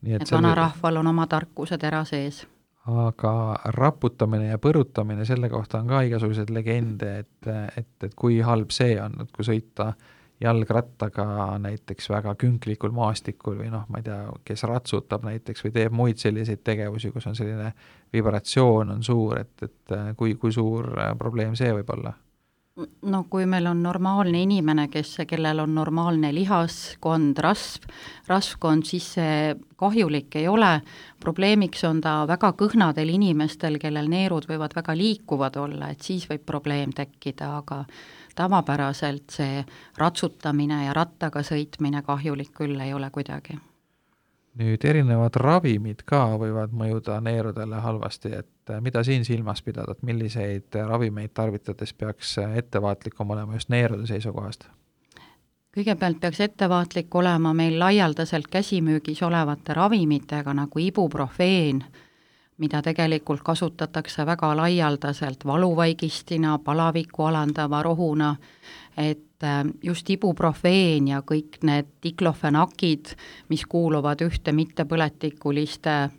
et, 0.08 0.22
et 0.22 0.32
vanarahval 0.32 0.98
on 0.98 1.08
oma 1.08 1.28
tarkusetera 1.28 2.04
sees 2.06 2.46
aga 2.84 3.56
raputamine 3.66 4.50
ja 4.50 4.58
põrutamine, 4.60 5.26
selle 5.26 5.50
kohta 5.50 5.80
on 5.80 5.88
ka 5.88 6.02
igasuguseid 6.04 6.50
legende, 6.52 7.12
et, 7.20 7.48
et, 7.78 7.94
et 8.04 8.16
kui 8.16 8.42
halb 8.44 8.72
see 8.76 8.98
on, 9.00 9.22
et 9.24 9.32
kui 9.32 9.46
sõita 9.48 9.88
äh, 9.88 10.10
jalgrattaga 10.42 11.26
näiteks 11.62 12.10
väga 12.10 12.36
künklikul 12.40 12.92
maastikul 12.96 13.58
või 13.62 13.70
noh, 13.72 13.86
ma 13.90 14.02
ei 14.02 14.08
tea, 14.08 14.20
kes 14.46 14.66
ratsutab 14.68 15.26
näiteks 15.28 15.66
või 15.66 15.76
teeb 15.78 15.96
muid 15.96 16.20
selliseid 16.22 16.64
tegevusi, 16.64 17.14
kus 17.14 17.28
on 17.30 17.38
selline 17.38 17.72
vibratsioon 18.14 18.96
on 18.98 19.04
suur, 19.04 19.40
et, 19.40 19.56
et 19.64 19.96
äh, 19.96 20.12
kui, 20.18 20.36
kui 20.36 20.52
suur 20.52 20.92
äh, 20.98 21.14
probleem 21.18 21.56
see 21.60 21.72
võib 21.74 21.96
olla? 21.96 22.14
no 23.06 23.20
kui 23.30 23.46
meil 23.46 23.68
on 23.70 23.84
normaalne 23.86 24.40
inimene, 24.42 24.88
kes, 24.90 25.12
kellel 25.30 25.62
on 25.62 25.76
normaalne 25.76 26.32
lihaskond, 26.34 27.38
rasv, 27.46 27.86
rasvkond, 28.28 28.88
siis 28.90 29.12
see 29.18 29.54
kahjulik 29.78 30.34
ei 30.40 30.48
ole, 30.50 30.72
probleemiks 31.22 31.84
on 31.86 32.02
ta 32.02 32.16
väga 32.30 32.54
kõhnadel 32.58 33.14
inimestel, 33.14 33.78
kellel 33.82 34.10
neerud 34.10 34.48
võivad 34.50 34.74
väga 34.76 34.98
liikuvad 34.98 35.60
olla, 35.62 35.92
et 35.94 36.02
siis 36.02 36.26
võib 36.30 36.46
probleem 36.50 36.96
tekkida, 36.98 37.52
aga 37.62 37.84
tavapäraselt 38.36 39.30
see 39.32 39.66
ratsutamine 39.98 40.86
ja 40.86 40.94
rattaga 40.94 41.44
sõitmine 41.44 42.02
kahjulik 42.02 42.54
küll 42.54 42.80
ei 42.80 42.94
ole 42.94 43.10
kuidagi 43.10 43.60
nüüd 44.60 44.86
erinevad 44.86 45.36
ravimid 45.42 46.04
ka 46.06 46.36
võivad 46.38 46.74
mõjuda 46.78 47.18
neerudele 47.26 47.80
halvasti, 47.82 48.36
et 48.38 48.70
äh, 48.70 48.82
mida 48.86 49.04
siin 49.04 49.26
silmas 49.26 49.64
pidada, 49.66 49.96
et 49.96 50.06
milliseid 50.06 50.78
ravimeid 50.88 51.34
tarvitades 51.34 51.94
peaks 51.98 52.38
ettevaatlikum 52.44 53.34
olema 53.34 53.58
just 53.58 53.74
neerude 53.74 54.08
seisukohast? 54.08 54.70
kõigepealt 55.74 56.20
peaks 56.22 56.40
ettevaatlik 56.46 57.16
olema 57.16 57.54
meil 57.58 57.80
laialdaselt 57.82 58.48
käsimüügis 58.54 59.24
olevate 59.26 59.74
ravimitega 59.74 60.54
nagu 60.54 60.80
ibuprofeen, 60.80 61.82
mida 62.58 62.82
tegelikult 62.82 63.42
kasutatakse 63.44 64.26
väga 64.26 64.56
laialdaselt 64.58 65.46
valuvaigistina, 65.46 66.60
palavikku 66.60 67.24
alandava 67.24 67.84
rohuna, 67.84 68.36
et 68.98 69.44
äh, 69.44 69.64
just 69.84 70.10
ibuprofeen 70.10 71.08
ja 71.08 71.22
kõik 71.22 71.62
need 71.64 71.90
diklofenakid, 72.04 73.16
mis 73.50 73.66
kuuluvad 73.66 74.22
ühte 74.22 74.52
mittepõletikuliste 74.52 76.10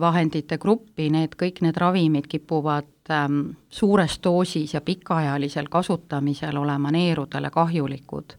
vahendite 0.00 0.58
gruppi, 0.58 1.10
need, 1.10 1.36
kõik 1.38 1.60
need 1.64 1.76
ravimid 1.76 2.28
kipuvad 2.30 3.10
ähm, 3.10 3.40
suures 3.70 4.18
doosis 4.24 4.74
ja 4.74 4.80
pikaajalisel 4.80 5.68
kasutamisel 5.70 6.56
olema 6.56 6.90
neerudele 6.90 7.50
kahjulikud. 7.50 8.36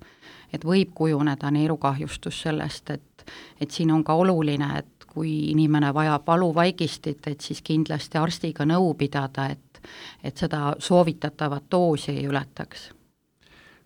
et 0.53 0.65
võib 0.65 0.91
kujuneda 0.93 1.49
neerukahjustus 1.51 2.41
sellest, 2.41 2.89
et, 2.89 3.23
et 3.61 3.71
siin 3.71 3.91
on 3.91 4.03
ka 4.03 4.13
oluline, 4.13 4.67
et 4.77 5.02
kui 5.13 5.51
inimene 5.51 5.93
vajab 5.93 6.27
valuvaigistit, 6.27 7.27
et 7.27 7.41
siis 7.41 7.61
kindlasti 7.61 8.17
arstiga 8.17 8.65
nõu 8.65 8.93
pidada, 8.97 9.47
et, 9.53 9.81
et 10.23 10.37
seda 10.37 10.73
soovitatavat 10.79 11.69
doosi 11.71 12.11
ei 12.17 12.27
ületaks 12.27 12.91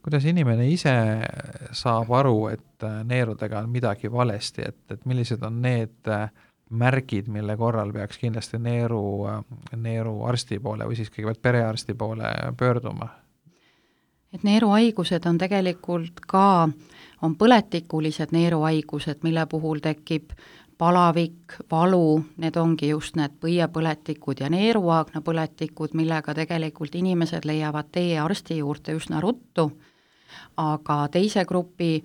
kuidas 0.08 0.24
inimene 0.24 0.70
ise 0.72 0.92
saab 1.76 2.12
aru, 2.16 2.48
et 2.48 2.84
äh, 2.88 3.02
neerudega 3.04 3.60
on 3.60 3.70
midagi 3.70 4.08
valesti, 4.12 4.64
et, 4.70 4.78
et 4.94 5.02
millised 5.04 5.42
on 5.44 5.58
need 5.60 6.08
äh, 6.08 6.30
märgid, 6.70 7.28
mille 7.28 7.58
korral 7.60 7.92
peaks 7.92 8.22
kindlasti 8.22 8.56
neeru, 8.64 9.02
äh, 9.28 9.42
neeruarsti 9.76 10.62
poole 10.64 10.88
või 10.88 10.96
siis 10.96 11.12
kõigepealt 11.12 11.42
perearsti 11.44 11.98
poole 12.00 12.32
pöörduma? 12.58 13.10
et 14.32 14.44
neeruhaigused 14.44 15.26
on 15.26 15.38
tegelikult 15.40 16.24
ka, 16.28 16.70
on 17.24 17.36
põletikulised 17.36 18.32
neeruhaigused, 18.36 19.24
mille 19.24 19.46
puhul 19.52 19.80
tekib 19.84 20.32
palavik, 20.78 21.58
valu, 21.72 22.22
need 22.38 22.58
ongi 22.58 22.90
just 22.90 23.16
need 23.18 23.40
põiepõletikud 23.42 24.44
ja 24.44 24.50
neeruaagnapõletikud, 24.54 25.96
millega 25.98 26.36
tegelikult 26.38 26.96
inimesed 26.96 27.46
leiavad 27.46 27.90
tee 27.92 28.20
arsti 28.22 28.60
juurde 28.62 28.94
üsna 29.00 29.22
ruttu 29.22 29.72
aga 30.58 31.08
teise 31.12 31.46
grupi 31.46 32.02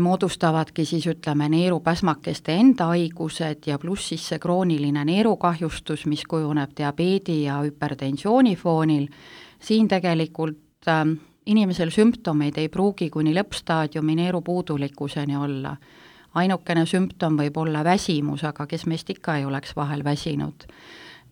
moodustavadki 0.00 0.84
siis 0.84 1.06
ütleme, 1.08 1.48
neerupäsmakeste 1.48 2.54
enda 2.58 2.90
haigused 2.90 3.68
ja 3.70 3.78
pluss 3.78 4.10
siis 4.10 4.26
see 4.28 4.38
krooniline 4.42 5.04
neerukahjustus, 5.06 6.06
mis 6.10 6.24
kujuneb 6.28 6.74
diabeedi 6.76 7.42
ja 7.44 7.60
hüpertensiooni 7.62 8.56
foonil, 8.56 9.06
siin 9.62 9.88
tegelikult 9.88 10.90
äh, 10.90 11.06
inimesel 11.46 11.94
sümptomeid 11.94 12.58
ei 12.58 12.68
pruugi 12.68 13.08
kuni 13.10 13.34
lõppstaadiumi 13.36 14.18
neerupuudulikkuseni 14.20 15.36
olla. 15.36 15.76
Ainukene 16.36 16.86
sümptom 16.86 17.38
võib 17.40 17.56
olla 17.64 17.84
väsimus, 17.84 18.44
aga 18.44 18.66
kes 18.70 18.86
meist 18.86 19.10
ikka 19.10 19.38
ei 19.40 19.44
oleks 19.48 19.76
vahel 19.76 20.04
väsinud. 20.04 20.68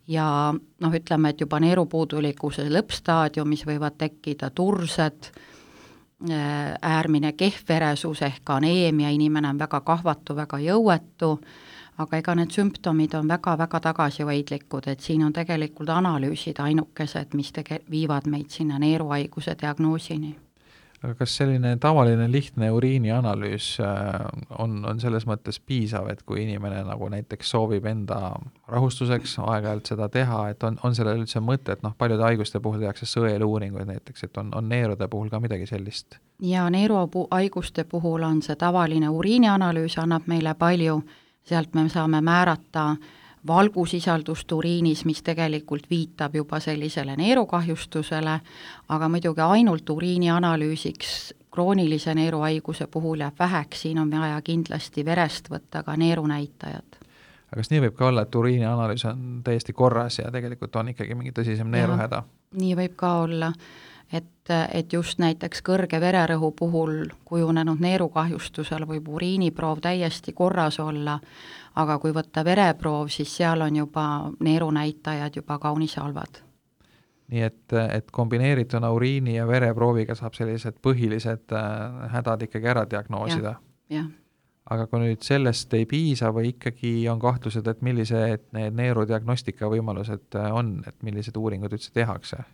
Ja 0.08 0.26
noh, 0.52 0.92
ütleme, 0.92 1.30
et 1.32 1.40
juba 1.40 1.60
neerupuudulikkuse 1.64 2.66
lõppstaadiumis 2.68 3.64
võivad 3.68 3.96
tekkida 4.00 4.50
tursed, 4.50 5.30
Äh, 6.30 6.74
äärmine 6.82 7.32
kehvveresus 7.32 8.22
ehk 8.22 8.50
aneemia, 8.50 9.10
inimene 9.10 9.48
on 9.48 9.58
väga 9.58 9.80
kahvatu, 9.80 10.36
väga 10.36 10.58
jõuetu, 10.62 11.32
aga 11.98 12.16
ega 12.16 12.34
need 12.38 12.54
sümptomid 12.54 13.16
on 13.18 13.28
väga-väga 13.28 13.80
tagasihoidlikud, 13.90 14.88
et 14.88 15.04
siin 15.04 15.26
on 15.26 15.32
tegelikult 15.36 15.90
analüüsid 15.92 16.62
ainukesed, 16.64 17.34
mis 17.34 17.52
tege-, 17.52 17.82
viivad 17.90 18.30
meid 18.30 18.48
sinna 18.56 18.78
neeruhaiguse 18.78 19.56
diagnoosini 19.60 20.32
aga 21.04 21.14
kas 21.18 21.36
selline 21.38 21.74
tavaline 21.80 22.26
lihtne 22.32 22.70
uriinianalüüs 22.72 23.68
äh, 23.84 24.26
on, 24.58 24.78
on 24.88 25.00
selles 25.00 25.26
mõttes 25.28 25.60
piisav, 25.60 26.08
et 26.12 26.22
kui 26.26 26.42
inimene 26.44 26.80
nagu 26.88 27.08
näiteks 27.12 27.50
soovib 27.54 27.86
enda 27.90 28.20
rahustuseks 28.70 29.36
aeg-ajalt 29.44 29.92
seda 29.92 30.08
teha, 30.12 30.40
et 30.54 30.64
on, 30.64 30.78
on 30.82 30.96
sellel 30.96 31.20
üldse 31.22 31.42
mõtet, 31.44 31.82
noh, 31.84 31.96
paljude 31.98 32.24
haiguste 32.24 32.60
puhul 32.64 32.80
tehakse 32.82 33.08
sõeluuringuid 33.10 33.90
näiteks, 33.90 34.28
et 34.28 34.40
on, 34.40 34.54
on 34.56 34.68
neerude 34.68 35.08
puhul 35.12 35.28
ka 35.32 35.42
midagi 35.44 35.68
sellist? 35.70 36.18
jaa, 36.42 36.70
neeruhaiguste 36.70 37.84
puhul 37.88 38.24
on 38.26 38.40
see 38.42 38.56
tavaline 38.58 39.12
uriinianalüüs, 39.12 39.98
annab 40.02 40.26
meile 40.26 40.56
palju, 40.58 41.02
sealt 41.44 41.76
me 41.76 41.88
saame 41.92 42.20
määrata 42.24 42.88
äh, 42.94 43.12
valgusisaldust 43.46 44.52
uriinis, 44.52 45.04
mis 45.04 45.22
tegelikult 45.22 45.86
viitab 45.90 46.34
juba 46.34 46.60
sellisele 46.60 47.16
neerukahjustusele, 47.16 48.40
aga 48.88 49.08
muidugi 49.08 49.40
ainult 49.40 49.90
uriini 49.90 50.30
analüüsiks 50.30 51.34
kroonilise 51.54 52.14
neeruhaiguse 52.14 52.86
puhul 52.86 53.20
jääb 53.20 53.38
väheks, 53.38 53.82
siin 53.82 53.98
on 53.98 54.10
vaja 54.10 54.40
kindlasti 54.42 55.04
verest 55.04 55.50
võtta 55.50 55.82
ka 55.82 55.96
neerunäitajad. 55.96 57.00
aga 57.46 57.60
kas 57.60 57.70
nii 57.70 57.80
võib 57.86 57.94
ka 57.94 58.06
olla, 58.06 58.22
et 58.26 58.34
uriinianalüüs 58.34 59.04
on 59.10 59.40
täiesti 59.44 59.72
korras 59.72 60.18
ja 60.18 60.30
tegelikult 60.34 60.76
on 60.76 60.88
ikkagi 60.88 61.14
mingi 61.14 61.32
tõsisem 61.36 61.70
neeruhäda? 61.70 62.22
nii 62.58 62.76
võib 62.76 62.96
ka 62.96 63.12
olla 63.22 63.52
et, 64.14 64.52
et 64.72 64.92
just 64.92 65.18
näiteks 65.18 65.62
kõrge 65.66 66.00
vererõhu 66.00 66.52
puhul 66.58 67.08
kujunenud 67.24 67.82
neerukahjustusel 67.82 68.86
võib 68.88 69.08
uriiniproov 69.16 69.82
täiesti 69.84 70.32
korras 70.32 70.78
olla, 70.80 71.18
aga 71.74 71.98
kui 71.98 72.14
võtta 72.14 72.44
vereproov, 72.44 73.10
siis 73.12 73.36
seal 73.36 73.64
on 73.66 73.76
juba 73.82 74.06
neerunäitajad 74.40 75.40
juba 75.42 75.58
kaunis 75.58 75.96
halvad. 76.00 76.42
nii 77.28 77.40
et, 77.42 77.72
et 77.72 78.10
kombineerituna 78.12 78.90
uriini 78.92 79.36
ja 79.36 79.46
vereprooviga 79.48 80.14
saab 80.14 80.34
sellised 80.36 80.76
põhilised 80.84 81.54
äh, 81.56 82.10
hädad 82.12 82.42
ikkagi 82.48 82.68
ära 82.68 82.84
diagnoosida 82.90 83.54
ja,? 83.54 83.62
jah 84.00 84.12
aga 84.70 84.86
kui 84.88 85.00
nüüd 85.02 85.24
sellest 85.24 85.74
ei 85.76 85.86
piisa 85.88 86.30
või 86.32 86.54
ikkagi 86.54 87.08
on 87.12 87.18
kahtlused, 87.20 87.66
et 87.68 87.82
millised 87.84 88.46
need 88.56 88.76
neerudiagnostika 88.78 89.68
võimalused 89.72 90.38
äh, 90.40 90.52
on, 90.52 90.78
et 90.88 90.96
millised 91.04 91.36
uuringud 91.36 91.72
üldse 91.76 91.92
tehakse? 91.92 92.44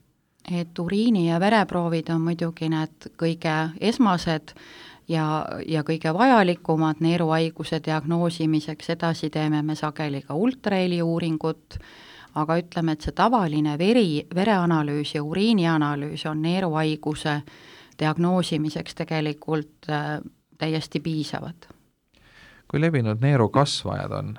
Et 0.50 0.78
uriini- 0.78 1.26
ja 1.28 1.40
vereproovid 1.40 2.08
on 2.10 2.20
muidugi 2.20 2.68
need 2.68 3.10
kõige 3.18 3.56
esmased 3.80 4.54
ja, 5.08 5.46
ja 5.66 5.82
kõige 5.86 6.12
vajalikumad 6.14 7.00
neeruhaiguse 7.00 7.80
diagnoosimiseks, 7.84 8.90
edasi 8.90 9.30
teeme 9.30 9.62
me 9.62 9.74
sageli 9.74 10.22
ka 10.22 10.34
ultraheli 10.34 11.02
uuringut, 11.02 11.78
aga 12.34 12.56
ütleme, 12.60 12.92
et 12.92 13.06
see 13.06 13.12
tavaline 13.16 13.78
veri, 13.78 14.26
vereanalüüs 14.34 15.14
ja 15.14 15.22
uriinianalüüs 15.22 16.26
on 16.30 16.42
neeruhaiguse 16.42 17.40
diagnoosimiseks 18.00 18.94
tegelikult 18.94 19.90
äh, 19.90 20.20
täiesti 20.58 21.00
piisavad. 21.00 21.68
kui 22.70 22.80
levinud 22.80 23.18
neerukasvajad 23.20 24.12
on? 24.12 24.38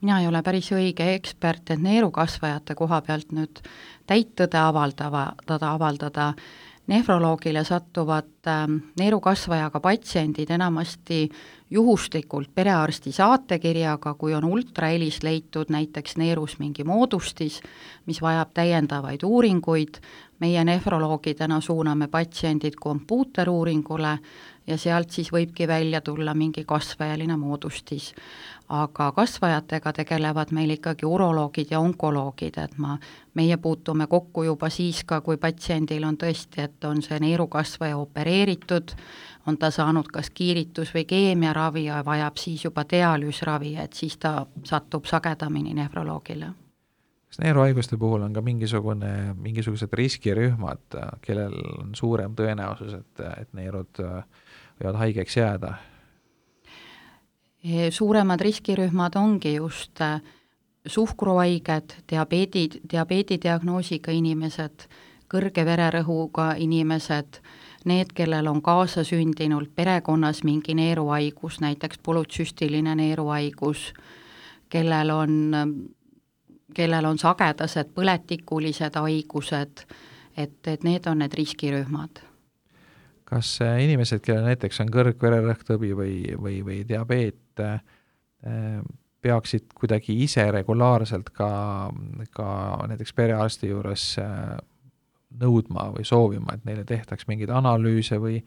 Mina 0.00 0.20
ei 0.20 0.28
ole 0.28 0.42
päris 0.42 0.70
õige 0.72 1.14
ekspert, 1.14 1.70
et 1.70 1.82
neerukasvajate 1.82 2.74
koha 2.78 3.00
pealt 3.06 3.32
nüüd 3.32 3.62
täit 4.06 4.34
tõde 4.38 4.60
avaldava, 4.60 5.32
tõde 5.46 5.68
avaldada, 5.68 6.32
nefroloogile 6.88 7.64
satuvad 7.64 8.48
äh, 8.48 8.64
neerukasvajaga 8.98 9.80
patsiendid 9.80 10.50
enamasti 10.50 11.28
juhuslikult 11.70 12.48
perearsti 12.54 13.12
saatekirjaga, 13.12 14.14
kui 14.14 14.32
on 14.34 14.44
ultrahelis 14.44 15.20
leitud 15.22 15.68
näiteks 15.68 16.16
neerus 16.16 16.56
mingi 16.58 16.84
moodustis, 16.84 17.60
mis 18.06 18.22
vajab 18.24 18.54
täiendavaid 18.56 19.24
uuringuid, 19.24 20.00
meie 20.40 20.64
nefroloogidena 20.64 21.60
suuname 21.60 22.08
patsiendid 22.08 22.78
kompuuteruuringule 22.80 24.18
ja 24.66 24.76
sealt 24.78 25.10
siis 25.10 25.28
võibki 25.32 25.68
välja 25.68 26.00
tulla 26.00 26.34
mingi 26.34 26.64
kasvajaline 26.64 27.36
moodustis. 27.36 28.14
Aga 28.68 29.12
kasvajatega 29.12 29.92
tegelevad 29.92 30.52
meil 30.52 30.70
ikkagi 30.70 31.06
uroloogid 31.06 31.70
ja 31.70 31.80
onkoloogid, 31.80 32.58
et 32.58 32.76
ma, 32.78 32.98
meie 33.34 33.56
puutume 33.56 34.06
kokku 34.06 34.44
juba 34.44 34.68
siis 34.70 35.04
ka, 35.08 35.20
kui 35.20 35.36
patsiendil 35.40 36.04
on 36.04 36.18
tõesti, 36.20 36.62
et 36.68 36.84
on 36.84 37.02
see 37.02 37.18
neerukasvaja 37.20 37.96
opereeritud, 37.96 38.92
on 39.46 39.58
ta 39.58 39.70
saanud 39.70 40.12
kas 40.12 40.30
kiiritus- 40.30 40.92
või 40.94 41.06
keemiaravi 41.08 41.84
ja 41.84 42.04
vajab 42.04 42.36
siis 42.36 42.64
juba 42.64 42.84
dialüüsravi, 42.90 43.76
et 43.80 43.92
siis 43.92 44.18
ta 44.18 44.46
satub 44.64 45.04
sagedamini 45.04 45.74
nefroloogile 45.74 46.52
kas 47.28 47.42
neeruhaiguste 47.44 47.96
puhul 48.00 48.22
on 48.24 48.32
ka 48.32 48.40
mingisugune, 48.40 49.34
mingisugused 49.36 49.92
riskirühmad, 49.92 50.96
kellel 51.20 51.52
on 51.76 51.90
suurem 51.94 52.32
tõenäosus, 52.32 52.94
et, 52.96 53.20
et 53.42 53.52
neerud 53.52 54.00
võivad 54.80 54.96
haigeks 55.02 55.36
jääda? 55.36 55.74
Suuremad 57.90 58.40
riskirühmad 58.40 59.16
ongi 59.16 59.54
just 59.54 60.00
äh, 60.00 60.20
suhkruhaiged, 60.86 61.90
diabeedi, 62.10 62.68
diabeedidiagnoosiga 62.90 64.12
inimesed, 64.12 64.86
kõrge 65.28 65.64
vererõhuga 65.66 66.54
inimesed, 66.58 67.40
need, 67.88 68.12
kellel 68.16 68.48
on 68.50 68.62
kaasasündinult 68.64 69.74
perekonnas 69.76 70.42
mingi 70.44 70.74
neeruhaigus, 70.74 71.60
näiteks 71.60 72.00
polütsüstiline 72.02 72.94
neeruhaigus, 72.98 73.92
kellel 74.68 75.10
on, 75.10 75.34
kellel 76.74 77.10
on 77.10 77.18
sagedased 77.18 77.92
põletikulised 77.94 78.96
haigused, 79.00 79.84
et, 80.36 80.58
et 80.66 80.84
need 80.84 81.06
on 81.06 81.24
need 81.24 81.36
riskirühmad. 81.36 82.24
Kas 83.28 83.58
äh, 83.60 83.82
inimesed, 83.84 84.22
kellel 84.24 84.46
näiteks 84.48 84.80
on 84.80 84.88
kõrgvererõhktõbi 84.92 85.92
või, 85.96 86.14
või, 86.40 86.62
või 86.64 86.78
diabeet, 86.88 87.36
äh, 87.64 88.80
peaksid 89.22 89.72
kuidagi 89.74 90.14
ise 90.22 90.46
regulaarselt 90.54 91.30
ka, 91.34 91.50
ka 92.34 92.48
näiteks 92.90 93.14
perearsti 93.18 93.72
juures 93.72 94.10
äh, 94.22 94.56
nõudma 95.38 95.90
või 95.96 96.06
soovima, 96.08 96.54
et 96.54 96.66
neile 96.68 96.84
tehtaks 96.88 97.28
mingeid 97.28 97.50
analüüse 97.52 98.18
või 98.22 98.38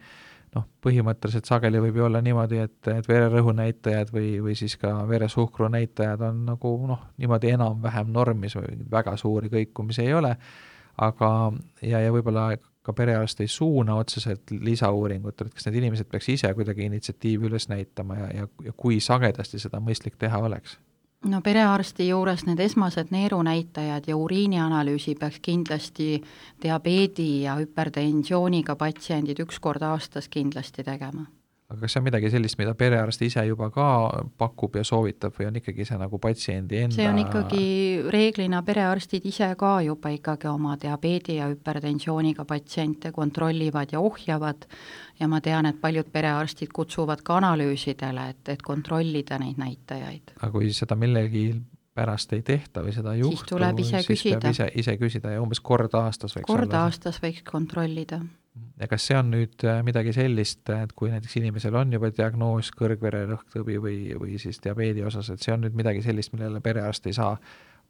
noh, 0.56 0.66
põhimõtteliselt 0.84 1.48
sageli 1.48 1.80
võib 1.80 2.00
ju 2.00 2.06
olla 2.08 2.20
niimoodi, 2.24 2.58
et, 2.64 2.80
et 2.90 3.08
vererõhu 3.08 3.54
näitajad 3.56 4.12
või, 4.12 4.34
või 4.44 4.56
siis 4.58 4.76
ka 4.80 4.94
veresuhkru 5.08 5.70
näitajad 5.72 6.24
on 6.28 6.42
nagu 6.50 6.74
noh, 6.88 7.06
niimoodi 7.22 7.54
enam-vähem 7.54 8.12
normis 8.12 8.56
või 8.58 8.82
väga 8.90 9.16
suuri 9.20 9.52
kõikumisi 9.52 10.04
ei 10.06 10.16
ole, 10.18 10.34
aga 11.00 11.30
ja, 11.80 12.02
ja 12.02 12.12
võib-olla 12.12 12.50
ka 12.82 12.92
perearst 12.92 13.40
ei 13.40 13.48
suuna 13.48 13.94
otseselt 13.94 14.50
lisauuringutele, 14.50 15.48
et 15.48 15.54
kas 15.58 15.68
need 15.68 15.80
inimesed 15.82 16.08
peaks 16.10 16.28
ise 16.34 16.54
kuidagi 16.54 16.88
initsiatiivi 16.88 17.46
üles 17.50 17.68
näitama 17.70 18.18
ja, 18.18 18.30
ja, 18.42 18.48
ja 18.64 18.72
kui 18.76 19.00
sagedasti 19.00 19.60
seda 19.62 19.80
mõistlik 19.80 20.18
teha 20.18 20.40
oleks? 20.42 20.78
no 21.30 21.40
perearsti 21.40 22.08
juures 22.08 22.46
need 22.46 22.58
esmased 22.60 23.12
neerunäitajad 23.14 24.08
ja 24.10 24.16
uriinianalüüsi 24.16 25.14
peaks 25.20 25.38
kindlasti 25.42 26.16
diabeedi 26.62 27.28
ja 27.44 27.54
hüpertensiooniga 27.60 28.76
patsiendid 28.76 29.44
üks 29.46 29.62
kord 29.62 29.86
aastas 29.86 30.28
kindlasti 30.28 30.82
tegema 30.82 31.28
aga 31.72 31.80
kas 31.80 31.94
see 31.94 32.00
on 32.02 32.06
midagi 32.06 32.30
sellist, 32.32 32.58
mida 32.60 32.74
perearst 32.78 33.22
ise 33.24 33.44
juba 33.48 33.70
ka 33.72 33.86
pakub 34.38 34.76
ja 34.76 34.84
soovitab 34.86 35.36
või 35.38 35.48
on 35.48 35.58
ikkagi 35.60 35.86
see 35.88 35.98
nagu 36.00 36.20
patsiendi 36.22 36.82
enda 36.84 36.98
see 36.98 37.08
on 37.08 37.20
ikkagi 37.22 37.64
reeglina 38.12 38.62
perearstid 38.66 39.26
ise 39.28 39.48
ka 39.58 39.72
juba 39.86 40.12
ikkagi 40.12 40.50
oma 40.52 40.76
diabeedi 40.80 41.38
ja 41.40 41.48
hüpertensiooniga 41.50 42.44
patsiente 42.48 43.12
kontrollivad 43.16 43.94
ja 43.96 44.00
ohjavad 44.04 44.68
ja 45.20 45.28
ma 45.28 45.40
tean, 45.40 45.68
et 45.70 45.80
paljud 45.80 46.08
perearstid 46.12 46.72
kutsuvad 46.74 47.24
ka 47.24 47.38
analüüsidele, 47.40 48.28
et, 48.34 48.54
et 48.56 48.62
kontrollida 48.62 49.40
neid 49.40 49.60
näitajaid. 49.60 50.36
aga 50.40 50.52
kui 50.52 50.72
seda 50.76 50.98
millegi 50.98 51.46
pärast 51.94 52.32
ei 52.32 52.44
tehta 52.44 52.84
või 52.84 52.94
seda 52.96 53.16
ei 53.16 53.24
juhtu, 53.24 53.42
siis 53.42 53.48
tuleb 53.52 53.82
ise 53.84 54.04
küsida. 54.06 54.52
ise, 54.52 54.68
ise 54.80 54.96
küsida 55.00 55.34
ja 55.34 55.42
umbes 55.44 55.60
kord 55.60 55.94
aastas 55.98 56.36
võiks 56.36 56.48
kord 56.48 56.70
olla. 56.70 56.86
aastas 56.88 57.20
võiks 57.22 57.44
kontrollida 57.48 58.22
ja 58.80 58.88
kas 58.90 59.06
see 59.08 59.16
on 59.16 59.30
nüüd 59.32 59.64
äh, 59.64 59.80
midagi 59.86 60.12
sellist, 60.16 60.68
et 60.74 60.92
kui 60.96 61.10
näiteks 61.12 61.36
inimesel 61.40 61.76
on 61.78 61.92
juba 61.94 62.12
diagnoos 62.12 62.72
kõrgvererõhktõbi 62.76 63.78
või, 63.80 63.98
või 64.20 64.38
siis 64.42 64.60
diabeedi 64.64 65.04
osas, 65.08 65.30
et 65.32 65.44
see 65.44 65.54
on 65.54 65.64
nüüd 65.66 65.76
midagi 65.78 66.02
sellist, 66.04 66.34
millele 66.36 66.60
perearst 66.64 67.06
ei 67.08 67.16
saa 67.16 67.36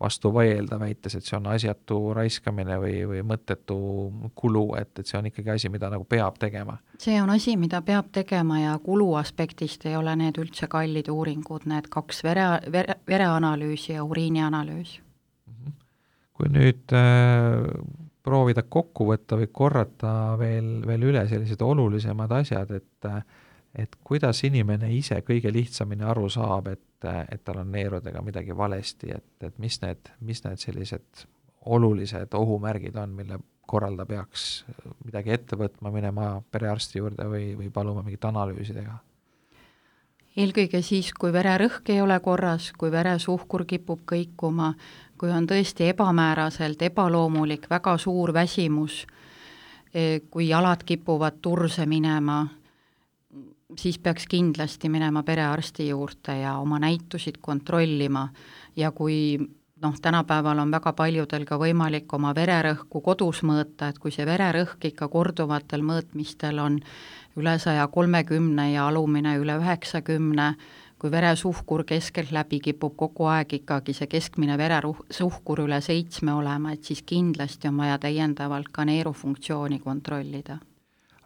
vastu 0.02 0.32
vaielda, 0.34 0.78
väites, 0.80 1.14
et 1.14 1.26
see 1.26 1.36
on 1.36 1.46
asjatu 1.52 1.98
raiskamine 2.16 2.78
või, 2.82 2.94
või 3.06 3.22
mõttetu 3.26 3.76
kulu, 4.38 4.64
et, 4.80 4.90
et 4.98 5.06
see 5.06 5.18
on 5.18 5.28
ikkagi 5.30 5.52
asi, 5.54 5.70
mida 5.70 5.90
nagu 5.92 6.06
peab 6.08 6.38
tegema? 6.42 6.78
see 7.02 7.18
on 7.22 7.30
asi, 7.34 7.56
mida 7.58 7.82
peab 7.86 8.10
tegema 8.14 8.60
ja 8.60 8.78
kulu 8.82 9.12
aspektist 9.20 9.86
ei 9.86 9.96
ole 9.98 10.14
need 10.18 10.38
üldse 10.42 10.68
kallid 10.70 11.10
uuringud, 11.12 11.66
need 11.70 11.90
kaks 11.92 12.22
vere, 12.26 12.46
vere, 12.72 12.98
vereanalüüsi 13.08 13.96
ja 13.96 14.04
uriinianalüüs. 14.04 14.98
Mhm. 15.50 15.76
kui 16.38 16.48
nüüd 16.50 16.94
äh, 16.96 17.68
proovida 18.22 18.62
kokku 18.62 19.06
võtta 19.08 19.38
või 19.40 19.48
korrata 19.52 20.12
veel, 20.38 20.74
veel 20.86 21.08
üle 21.10 21.24
sellised 21.28 21.62
olulisemad 21.62 22.38
asjad, 22.42 22.70
et 22.78 23.10
et 23.72 23.94
kuidas 24.04 24.42
inimene 24.44 24.90
ise 24.92 25.16
kõige 25.24 25.48
lihtsamini 25.52 26.04
aru 26.04 26.26
saab, 26.28 26.66
et, 26.74 27.06
et 27.32 27.40
tal 27.44 27.62
on 27.62 27.70
neerudega 27.72 28.20
midagi 28.20 28.56
valesti, 28.56 29.14
et, 29.16 29.30
et 29.40 29.56
mis 29.58 29.78
need, 29.80 30.10
mis 30.20 30.42
need 30.44 30.60
sellised 30.60 31.24
olulised 31.72 32.34
ohumärgid 32.36 32.98
on, 33.00 33.14
mille 33.16 33.38
korral 33.66 33.96
ta 33.96 34.04
peaks 34.06 34.64
midagi 35.06 35.32
ette 35.32 35.56
võtma, 35.56 35.92
minema 35.94 36.34
perearsti 36.52 37.00
juurde 37.00 37.28
või, 37.30 37.46
või 37.56 37.70
paluma 37.72 38.04
mingit 38.04 38.28
analüüsi 38.28 38.76
teha? 38.76 38.98
eelkõige 40.36 40.80
siis, 40.80 41.10
kui 41.12 41.32
vererõhk 41.32 41.90
ei 41.92 42.00
ole 42.00 42.16
korras, 42.24 42.70
kui 42.78 42.88
veresuhkur 42.92 43.66
kipub 43.68 44.00
kõikuma, 44.08 44.70
kui 45.22 45.30
on 45.30 45.44
tõesti 45.46 45.86
ebamääraselt 45.86 46.80
ebaloomulik 46.82 47.68
väga 47.70 47.92
suur 47.98 48.32
väsimus, 48.34 49.04
eh, 49.94 50.22
kui 50.30 50.48
jalad 50.48 50.82
kipuvad 50.82 51.36
turse 51.42 51.86
minema, 51.86 52.40
siis 53.78 53.98
peaks 53.98 54.26
kindlasti 54.26 54.88
minema 54.88 55.22
perearsti 55.22 55.86
juurde 55.88 56.40
ja 56.40 56.56
oma 56.58 56.80
näitusid 56.82 57.38
kontrollima. 57.40 58.28
Ja 58.76 58.90
kui 58.90 59.38
noh, 59.82 59.94
tänapäeval 60.02 60.58
on 60.58 60.74
väga 60.74 60.92
paljudel 60.92 61.44
ka 61.44 61.58
võimalik 61.58 62.10
oma 62.12 62.34
vererõhku 62.34 63.00
kodus 63.00 63.44
mõõta, 63.46 63.88
et 63.88 64.02
kui 64.02 64.10
see 64.10 64.26
vererõhk 64.26 64.90
ikka 64.90 65.08
korduvatel 65.08 65.86
mõõtmistel 65.86 66.58
on 66.58 66.80
üle 67.36 67.58
saja 67.58 67.86
kolmekümne 67.86 68.72
ja 68.72 68.88
alumine 68.88 69.36
üle 69.38 69.54
üheksakümne, 69.62 70.54
kui 71.02 71.10
veresuhkur 71.10 71.82
keskeltläbi 71.84 72.60
kipub 72.62 72.94
kogu 72.96 73.26
aeg 73.26 73.56
ikkagi 73.58 73.94
see 73.96 74.06
keskmine 74.06 74.54
veresuhkur 74.58 75.64
üle 75.64 75.80
seitsme 75.82 76.34
olema, 76.38 76.76
et 76.76 76.86
siis 76.86 77.02
kindlasti 77.02 77.70
on 77.72 77.80
vaja 77.82 77.98
täiendavalt 78.04 78.70
ka 78.72 78.84
neerufunktsiooni 78.86 79.80
kontrollida. 79.82 80.58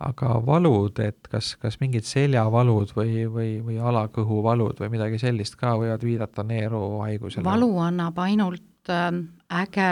aga 0.00 0.30
valud, 0.46 0.98
et 1.00 1.28
kas, 1.28 1.54
kas 1.60 1.78
mingid 1.80 2.04
seljavalud 2.04 2.90
või, 2.96 3.24
või, 3.32 3.50
või 3.64 3.78
alakõhuvalud 3.80 4.80
või 4.80 4.90
midagi 4.92 5.20
sellist 5.20 5.56
ka 5.60 5.76
võivad 5.76 6.04
viidata 6.04 6.44
neeruhaigusele? 6.44 7.44
valu 7.44 7.70
annab 7.84 8.18
ainult 8.24 8.92
äh, 8.92 9.12
äge 9.60 9.90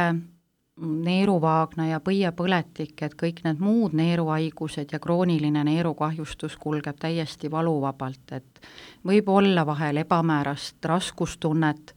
neeruvaagna 0.81 1.87
ja 1.87 2.01
põiepõletik, 2.03 2.97
et 3.07 3.15
kõik 3.15 3.45
need 3.45 3.61
muud 3.63 3.95
neeruhaigused 3.95 4.91
ja 4.93 4.99
krooniline 4.99 5.63
neerukahjustus 5.65 6.57
kulgeb 6.59 6.99
täiesti 6.99 7.51
valuvabalt, 7.51 8.33
et 8.33 8.61
võib 9.07 9.29
olla 9.29 9.67
vahel 9.67 10.03
ebamäärast 10.03 10.85
raskustunnet, 10.85 11.95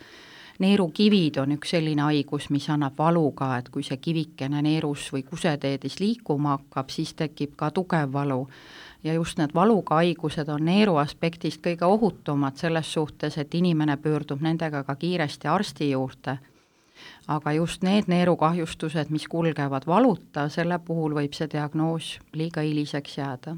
neerukivid 0.62 1.40
on 1.42 1.56
üks 1.58 1.74
selline 1.74 2.06
haigus, 2.06 2.52
mis 2.54 2.70
annab 2.70 2.94
valu 2.98 3.32
ka, 3.38 3.56
et 3.58 3.70
kui 3.74 3.84
see 3.84 3.98
kivikene 3.98 4.62
neerus 4.62 5.08
või 5.14 5.24
kuseteedis 5.26 6.00
liikuma 6.00 6.58
hakkab, 6.58 6.94
siis 6.94 7.16
tekib 7.18 7.56
ka 7.58 7.72
tugev 7.72 8.14
valu. 8.14 8.48
ja 9.04 9.14
just 9.14 9.38
need 9.38 9.54
valuga 9.54 9.96
haigused 9.96 10.50
on 10.50 10.66
neeru 10.66 10.98
aspektist 10.98 11.62
kõige 11.62 11.86
ohutumad 11.86 12.58
selles 12.58 12.94
suhtes, 12.94 13.38
et 13.38 13.56
inimene 13.56 13.98
pöördub 13.98 14.42
nendega 14.42 14.84
ka 14.84 14.96
kiiresti 14.96 15.48
arsti 15.48 15.90
juurde 15.92 16.38
aga 17.28 17.54
just 17.58 17.84
need 17.84 18.08
neerukahjustused, 18.12 19.12
mis 19.14 19.28
kulgevad 19.28 19.88
valuta, 19.88 20.48
selle 20.50 20.80
puhul 20.80 21.16
võib 21.18 21.34
see 21.38 21.50
diagnoos 21.52 22.18
liiga 22.34 22.64
hiliseks 22.66 23.18
jääda. 23.18 23.58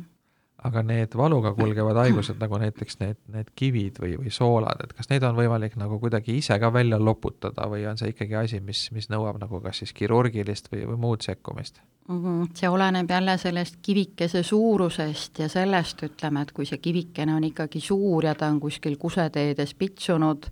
aga 0.64 0.82
need 0.84 1.14
valuga 1.16 1.54
kulgevad 1.56 1.96
haigused, 1.96 2.36
nagu 2.36 2.58
näiteks 2.60 2.98
need, 3.00 3.16
need 3.32 3.52
kivid 3.56 4.02
või, 4.04 4.18
või 4.20 4.32
soolad, 4.32 4.82
et 4.84 4.92
kas 4.94 5.08
neid 5.08 5.24
on 5.24 5.38
võimalik 5.38 5.78
nagu 5.80 6.00
kuidagi 6.02 6.36
ise 6.38 6.58
ka 6.60 6.74
välja 6.74 7.00
loputada 7.00 7.70
või 7.72 7.86
on 7.88 7.98
see 7.98 8.12
ikkagi 8.12 8.36
asi, 8.36 8.60
mis, 8.60 8.90
mis 8.92 9.08
nõuab 9.08 9.40
nagu 9.40 9.62
kas 9.64 9.80
siis 9.80 9.96
kirurgilist 9.96 10.68
või, 10.74 10.84
või 10.90 11.00
muud 11.00 11.24
sekkumist? 11.24 11.80
Mhm, 12.10 12.44
see 12.58 12.70
oleneb 12.70 13.10
jälle 13.10 13.38
sellest 13.38 13.76
kivikese 13.86 14.44
suurusest 14.44 15.40
ja 15.40 15.48
sellest, 15.50 16.04
ütleme, 16.04 16.42
et 16.42 16.52
kui 16.52 16.66
see 16.66 16.82
kivikene 16.82 17.36
on 17.36 17.44
ikkagi 17.44 17.80
suur 17.80 18.26
ja 18.26 18.34
ta 18.36 18.48
on 18.50 18.60
kuskil 18.60 18.98
kuseteedes 18.98 19.76
pitsunud, 19.78 20.48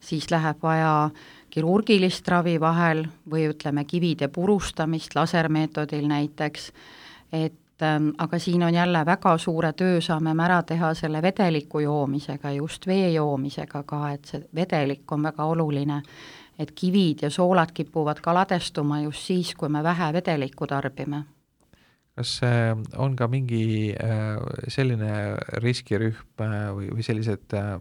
siis 0.00 0.30
läheb 0.32 0.62
vaja 0.62 1.10
kirurgilist 1.54 2.28
ravi 2.28 2.56
vahel 2.60 3.04
või 3.30 3.46
ütleme, 3.52 3.84
kivide 3.86 4.28
purustamist 4.28 5.14
lasermeetodil 5.14 6.08
näiteks, 6.10 6.70
et 7.32 7.82
ähm, 7.82 8.08
aga 8.18 8.38
siin 8.42 8.62
on 8.66 8.74
jälle 8.74 9.04
väga 9.06 9.36
suure 9.38 9.72
töö 9.72 10.00
saame 10.00 10.34
me 10.34 10.44
ära 10.44 10.62
teha 10.62 10.94
selle 10.98 11.22
vedeliku 11.22 11.84
joomisega, 11.84 12.50
just 12.58 12.86
vee 12.86 13.12
joomisega 13.14 13.84
ka, 13.86 14.00
et 14.16 14.32
see 14.32 14.42
vedelik 14.54 15.12
on 15.12 15.22
väga 15.30 15.46
oluline, 15.46 16.00
et 16.58 16.74
kivid 16.74 17.22
ja 17.22 17.30
soolad 17.30 17.70
kipuvad 17.74 18.20
ka 18.22 18.34
ladestuma 18.34 19.00
just 19.06 19.30
siis, 19.30 19.54
kui 19.54 19.68
me 19.68 19.82
vähe 19.82 20.12
vedelikku 20.12 20.66
tarbime 20.66 21.22
kas 22.14 22.40
on 22.96 23.16
ka 23.18 23.26
mingi 23.28 23.90
äh, 23.90 24.38
selline 24.70 25.10
riskirühm 25.62 26.44
äh, 26.44 26.54
või, 26.76 26.88
või 26.94 27.06
sellised 27.06 27.56
äh, 27.58 27.74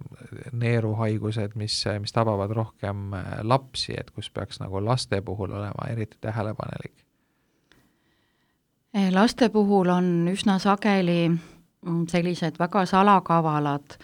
neeruhaigused, 0.52 1.54
mis, 1.60 1.78
mis 2.02 2.15
tabavad 2.15 2.52
rohkem 2.58 3.13
lapsi, 3.46 3.93
et 3.98 4.10
kus 4.12 4.32
peaks 4.34 4.62
nagu 4.63 4.82
laste 4.82 5.22
puhul 5.22 5.54
olema 5.54 5.89
eriti 5.91 6.17
tähelepanelik? 6.22 6.98
laste 9.13 9.50
puhul 9.50 9.89
on 9.89 10.28
üsna 10.30 10.60
sageli 10.62 11.26
mm, 11.30 12.04
sellised 12.12 12.60
väga 12.62 12.84
salakavalad 12.86 13.96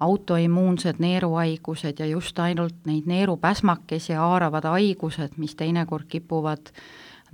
autoimmuunsed 0.00 1.02
neeruhaigused 1.04 2.00
ja 2.00 2.06
just 2.06 2.38
ainult 2.38 2.86
neid 2.86 3.04
neerupäsmakesi 3.06 4.16
haaravad 4.16 4.64
haigused, 4.64 5.36
mis 5.36 5.56
teinekord 5.58 6.08
kipuvad 6.08 6.72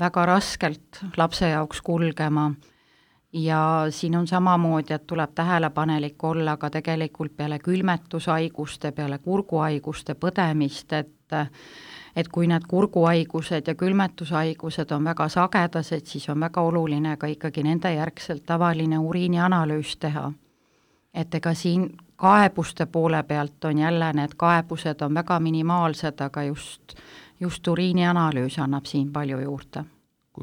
väga 0.00 0.26
raskelt 0.26 1.04
lapse 1.16 1.48
jaoks 1.48 1.82
kulgema 1.82 2.52
ja 3.32 3.86
siin 3.90 4.16
on 4.16 4.26
samamoodi, 4.26 4.94
et 4.94 5.06
tuleb 5.06 5.30
tähelepanelik 5.34 6.24
olla 6.24 6.56
ka 6.56 6.70
tegelikult 6.70 7.36
peale 7.36 7.58
külmetushaiguste, 7.58 8.92
peale 8.92 9.18
kurguhaiguste 9.18 10.14
põdemist, 10.14 10.92
et 10.92 11.10
et 12.16 12.28
kui 12.28 12.46
need 12.46 12.62
kurguhaigused 12.68 13.66
ja 13.66 13.74
külmetushaigused 13.74 14.90
on 14.94 15.04
väga 15.04 15.28
sagedased, 15.28 16.06
siis 16.06 16.28
on 16.28 16.40
väga 16.40 16.62
oluline 16.62 17.16
ka 17.16 17.26
ikkagi 17.26 17.62
nende 17.62 17.90
järgselt 17.94 18.46
tavaline 18.46 18.98
uriinianalüüs 18.98 19.96
teha. 19.96 20.32
et 21.14 21.34
ega 21.34 21.54
siin 21.54 21.96
kaebuste 22.16 22.86
poole 22.86 23.22
pealt 23.22 23.64
on 23.64 23.78
jälle, 23.78 24.12
need 24.12 24.34
kaebused 24.36 25.00
on 25.00 25.14
väga 25.14 25.40
minimaalsed, 25.40 26.20
aga 26.20 26.42
just, 26.42 26.94
just 27.40 27.68
uriinianalüüs 27.68 28.58
annab 28.58 28.86
siin 28.86 29.12
palju 29.12 29.40
juurde 29.40 29.84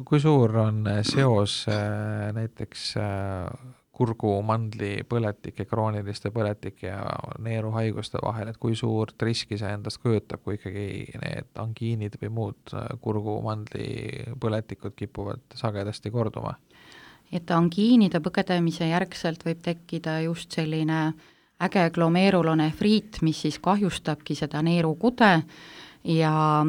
kui, 0.00 0.20
suur 0.20 0.56
on 0.56 0.86
äh, 0.88 1.02
seos 1.06 1.66
äh, 1.68 2.32
näiteks 2.34 2.94
äh, 2.96 3.72
kurgumandli 3.92 5.02
põletike, 5.04 5.66
krooniliste 5.68 6.32
põletike 6.32 6.88
ja 6.88 7.02
neeruhaiguste 7.44 8.22
vahel, 8.24 8.48
et 8.48 8.58
kui 8.60 8.74
suurt 8.78 9.20
riski 9.22 9.58
see 9.60 9.68
endast 9.76 10.00
kujutab, 10.02 10.40
kui 10.42 10.56
ikkagi 10.56 10.86
need 11.20 11.60
angiinid 11.60 12.16
või 12.22 12.32
muud 12.38 12.72
kurgumandli 13.04 13.90
põletikud 14.40 14.96
kipuvad 14.96 15.58
sagedasti 15.60 16.10
korduma? 16.14 16.56
et 17.32 17.48
angiinide 17.48 18.20
põgedemise 18.20 18.90
järgselt 18.90 19.44
võib 19.46 19.62
tekkida 19.64 20.18
just 20.20 20.52
selline 20.52 21.14
äge 21.64 21.86
glomeerulonefriit, 21.94 23.22
mis 23.24 23.38
siis 23.46 23.56
kahjustabki 23.62 24.36
seda 24.36 24.60
neerukude 24.64 25.30
ja 26.04 26.64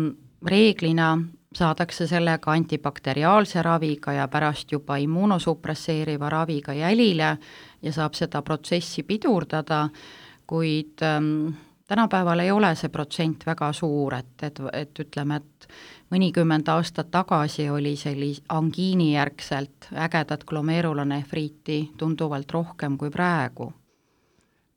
reeglina 0.46 1.18
saadakse 1.56 2.08
sellega 2.08 2.52
antibakteriaalse 2.52 3.62
raviga 3.62 4.14
ja 4.14 4.28
pärast 4.28 4.72
juba 4.72 4.98
immuunosupresseeriva 4.98 6.30
raviga 6.30 6.74
jälile 6.74 7.38
ja 7.82 7.92
saab 7.94 8.14
seda 8.14 8.42
protsessi 8.42 9.04
pidurdada, 9.04 9.90
kuid 10.48 11.02
ähm, 11.02 11.54
tänapäeval 11.88 12.40
ei 12.40 12.52
ole 12.52 12.76
see 12.76 12.90
protsent 12.90 13.46
väga 13.46 13.74
suur, 13.74 14.14
et, 14.14 14.44
et, 14.44 14.60
et 14.74 15.00
ütleme, 15.00 15.36
et 15.36 15.68
mõnikümmend 16.14 16.70
aastat 16.74 17.12
tagasi 17.12 17.70
oli 17.70 17.96
sellis-, 18.00 18.42
angiinijärgselt 18.50 19.90
ägedat 19.94 20.44
glomeerulonefriiti 20.50 21.80
tunduvalt 21.98 22.52
rohkem 22.52 22.98
kui 22.98 23.10
praegu. 23.10 23.74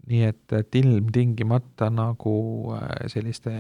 nii 0.07 0.23
et, 0.23 0.53
et 0.53 0.75
ilmtingimata 0.75 1.89
nagu 1.91 2.35
äh, 2.77 3.09
selliste 3.11 3.51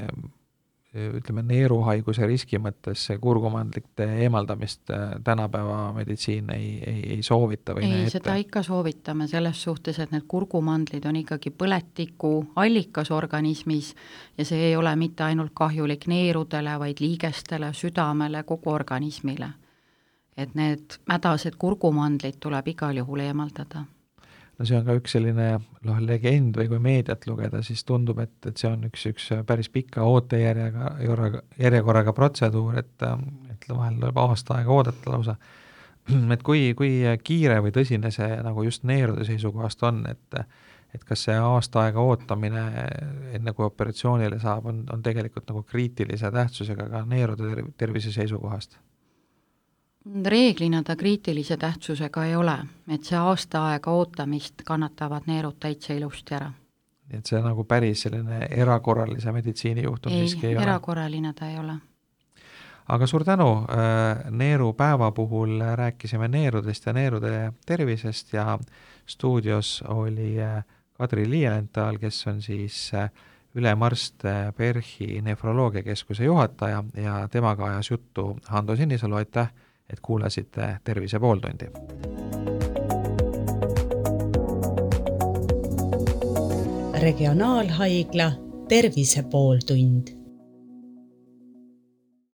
ütleme, 0.96 1.42
neeruhaiguse 1.46 2.26
riski 2.26 2.58
mõttes 2.62 3.06
kurgumandlite 3.20 4.06
eemaldamist 4.24 4.90
äh, 4.90 5.16
tänapäeva 5.24 5.92
meditsiin 5.96 6.50
ei, 6.54 6.68
ei, 6.86 7.00
ei 7.16 7.22
soovita 7.26 7.74
või 7.76 7.88
ei, 7.88 8.10
seda 8.12 8.36
ikka 8.40 8.62
soovitame 8.66 9.28
selles 9.30 9.62
suhtes, 9.62 9.98
et 10.02 10.14
need 10.14 10.26
kurgumandlid 10.28 11.06
on 11.08 11.20
ikkagi 11.22 11.52
põletiku 11.52 12.32
allikas 12.62 13.10
organismis 13.14 13.94
ja 14.38 14.44
see 14.44 14.70
ei 14.70 14.76
ole 14.76 14.94
mitte 14.96 15.26
ainult 15.26 15.54
kahjulik 15.54 16.06
neerudele, 16.10 16.78
vaid 16.78 17.02
liigestele, 17.04 17.72
südamele, 17.74 18.42
kogu 18.48 18.72
organismile. 18.72 19.52
et 20.36 20.54
need 20.54 20.98
mädased 21.08 21.54
kurgumandlid 21.58 22.36
tuleb 22.40 22.66
igal 22.68 22.96
juhul 22.96 23.22
eemaldada 23.24 23.86
no 24.58 24.66
see 24.68 24.78
on 24.78 24.86
ka 24.86 24.96
üks 24.96 25.16
selline 25.16 25.48
noh, 25.58 26.00
legend 26.04 26.56
või 26.58 26.70
kui 26.70 26.80
meediat 26.82 27.26
lugeda, 27.28 27.62
siis 27.66 27.84
tundub, 27.88 28.20
et, 28.24 28.34
et 28.48 28.56
see 28.56 28.70
on 28.70 28.86
üks, 28.88 29.06
üks 29.10 29.28
päris 29.48 29.68
pika 29.72 30.06
ootejärjega, 30.08 30.94
järjekorraga 31.60 32.14
protseduur, 32.16 32.78
et, 32.80 33.08
et 33.52 33.68
vahel 33.70 34.00
tuleb 34.00 34.22
aasta 34.24 34.60
aega 34.60 34.76
oodata 34.78 35.12
lausa. 35.12 35.36
et 36.34 36.46
kui, 36.46 36.70
kui 36.78 37.02
kiire 37.26 37.60
või 37.64 37.74
tõsine 37.74 38.12
see 38.14 38.40
nagu 38.46 38.64
just 38.66 38.86
neerude 38.88 39.26
seisukohast 39.28 39.84
on, 39.88 40.06
et 40.12 40.40
et 40.94 41.02
kas 41.04 41.26
see 41.26 41.34
aasta 41.36 41.82
aega 41.82 42.00
ootamine, 42.00 42.62
enne 43.36 43.52
kui 43.52 43.66
operatsioonile 43.66 44.38
saab, 44.40 44.68
on, 44.70 44.84
on 44.92 45.02
tegelikult 45.04 45.44
nagu 45.50 45.60
kriitilise 45.66 46.30
tähtsusega 46.32 46.86
ka 46.88 47.02
neerude 47.10 47.66
tervise 47.76 48.14
seisukohast? 48.14 48.78
Reeglina 50.24 50.82
ta 50.82 50.96
kriitilise 50.96 51.56
tähtsusega 51.56 52.24
ei 52.24 52.36
ole, 52.36 52.58
et 52.88 53.04
see 53.04 53.18
aasta 53.18 53.66
aega 53.70 53.90
ootamist 53.90 54.62
kannatavad 54.64 55.26
neerud 55.26 55.58
täitsa 55.60 55.94
ilusti 55.94 56.34
ära. 56.34 56.52
nii 57.06 57.18
et 57.18 57.26
see 57.26 57.40
nagu 57.42 57.64
päris 57.64 58.02
selline 58.02 58.48
erakorralise 58.50 59.32
meditsiini 59.32 59.82
juhtum 59.82 60.12
ei, 60.12 60.24
siiski 60.26 60.46
ei 60.46 60.56
ole? 60.56 60.62
erakorraline 60.62 61.32
ta 61.32 61.50
ei 61.50 61.58
ole. 61.58 61.76
aga 62.88 63.06
suur 63.06 63.24
tänu, 63.24 63.50
äh, 63.50 64.30
neerupäeva 64.30 65.10
puhul 65.12 65.60
rääkisime 65.74 66.28
neerudest 66.28 66.86
ja 66.86 66.92
neerude 66.92 67.52
tervisest 67.66 68.32
ja 68.32 68.58
stuudios 69.06 69.82
oli 69.88 70.42
äh, 70.42 70.64
Kadri 70.92 71.30
Liienthal, 71.30 71.98
kes 71.98 72.26
on 72.26 72.42
siis 72.42 72.94
äh, 72.94 73.10
ülemarst 73.54 74.22
PERHi 74.56 75.20
nefroloogiakeskuse 75.22 76.24
juhataja 76.24 76.84
ja 76.96 77.28
temaga 77.28 77.64
ajas 77.64 77.90
juttu 77.90 78.36
Hando 78.48 78.76
Sinisalu, 78.76 79.14
aitäh 79.14 79.52
et 79.92 80.00
kuulasite 80.02 80.76
Tervise 80.84 81.18
pooltundi. 81.20 81.70
regionaalhaigla 87.00 88.32
Tervise 88.68 89.22
pooltund 89.22 90.15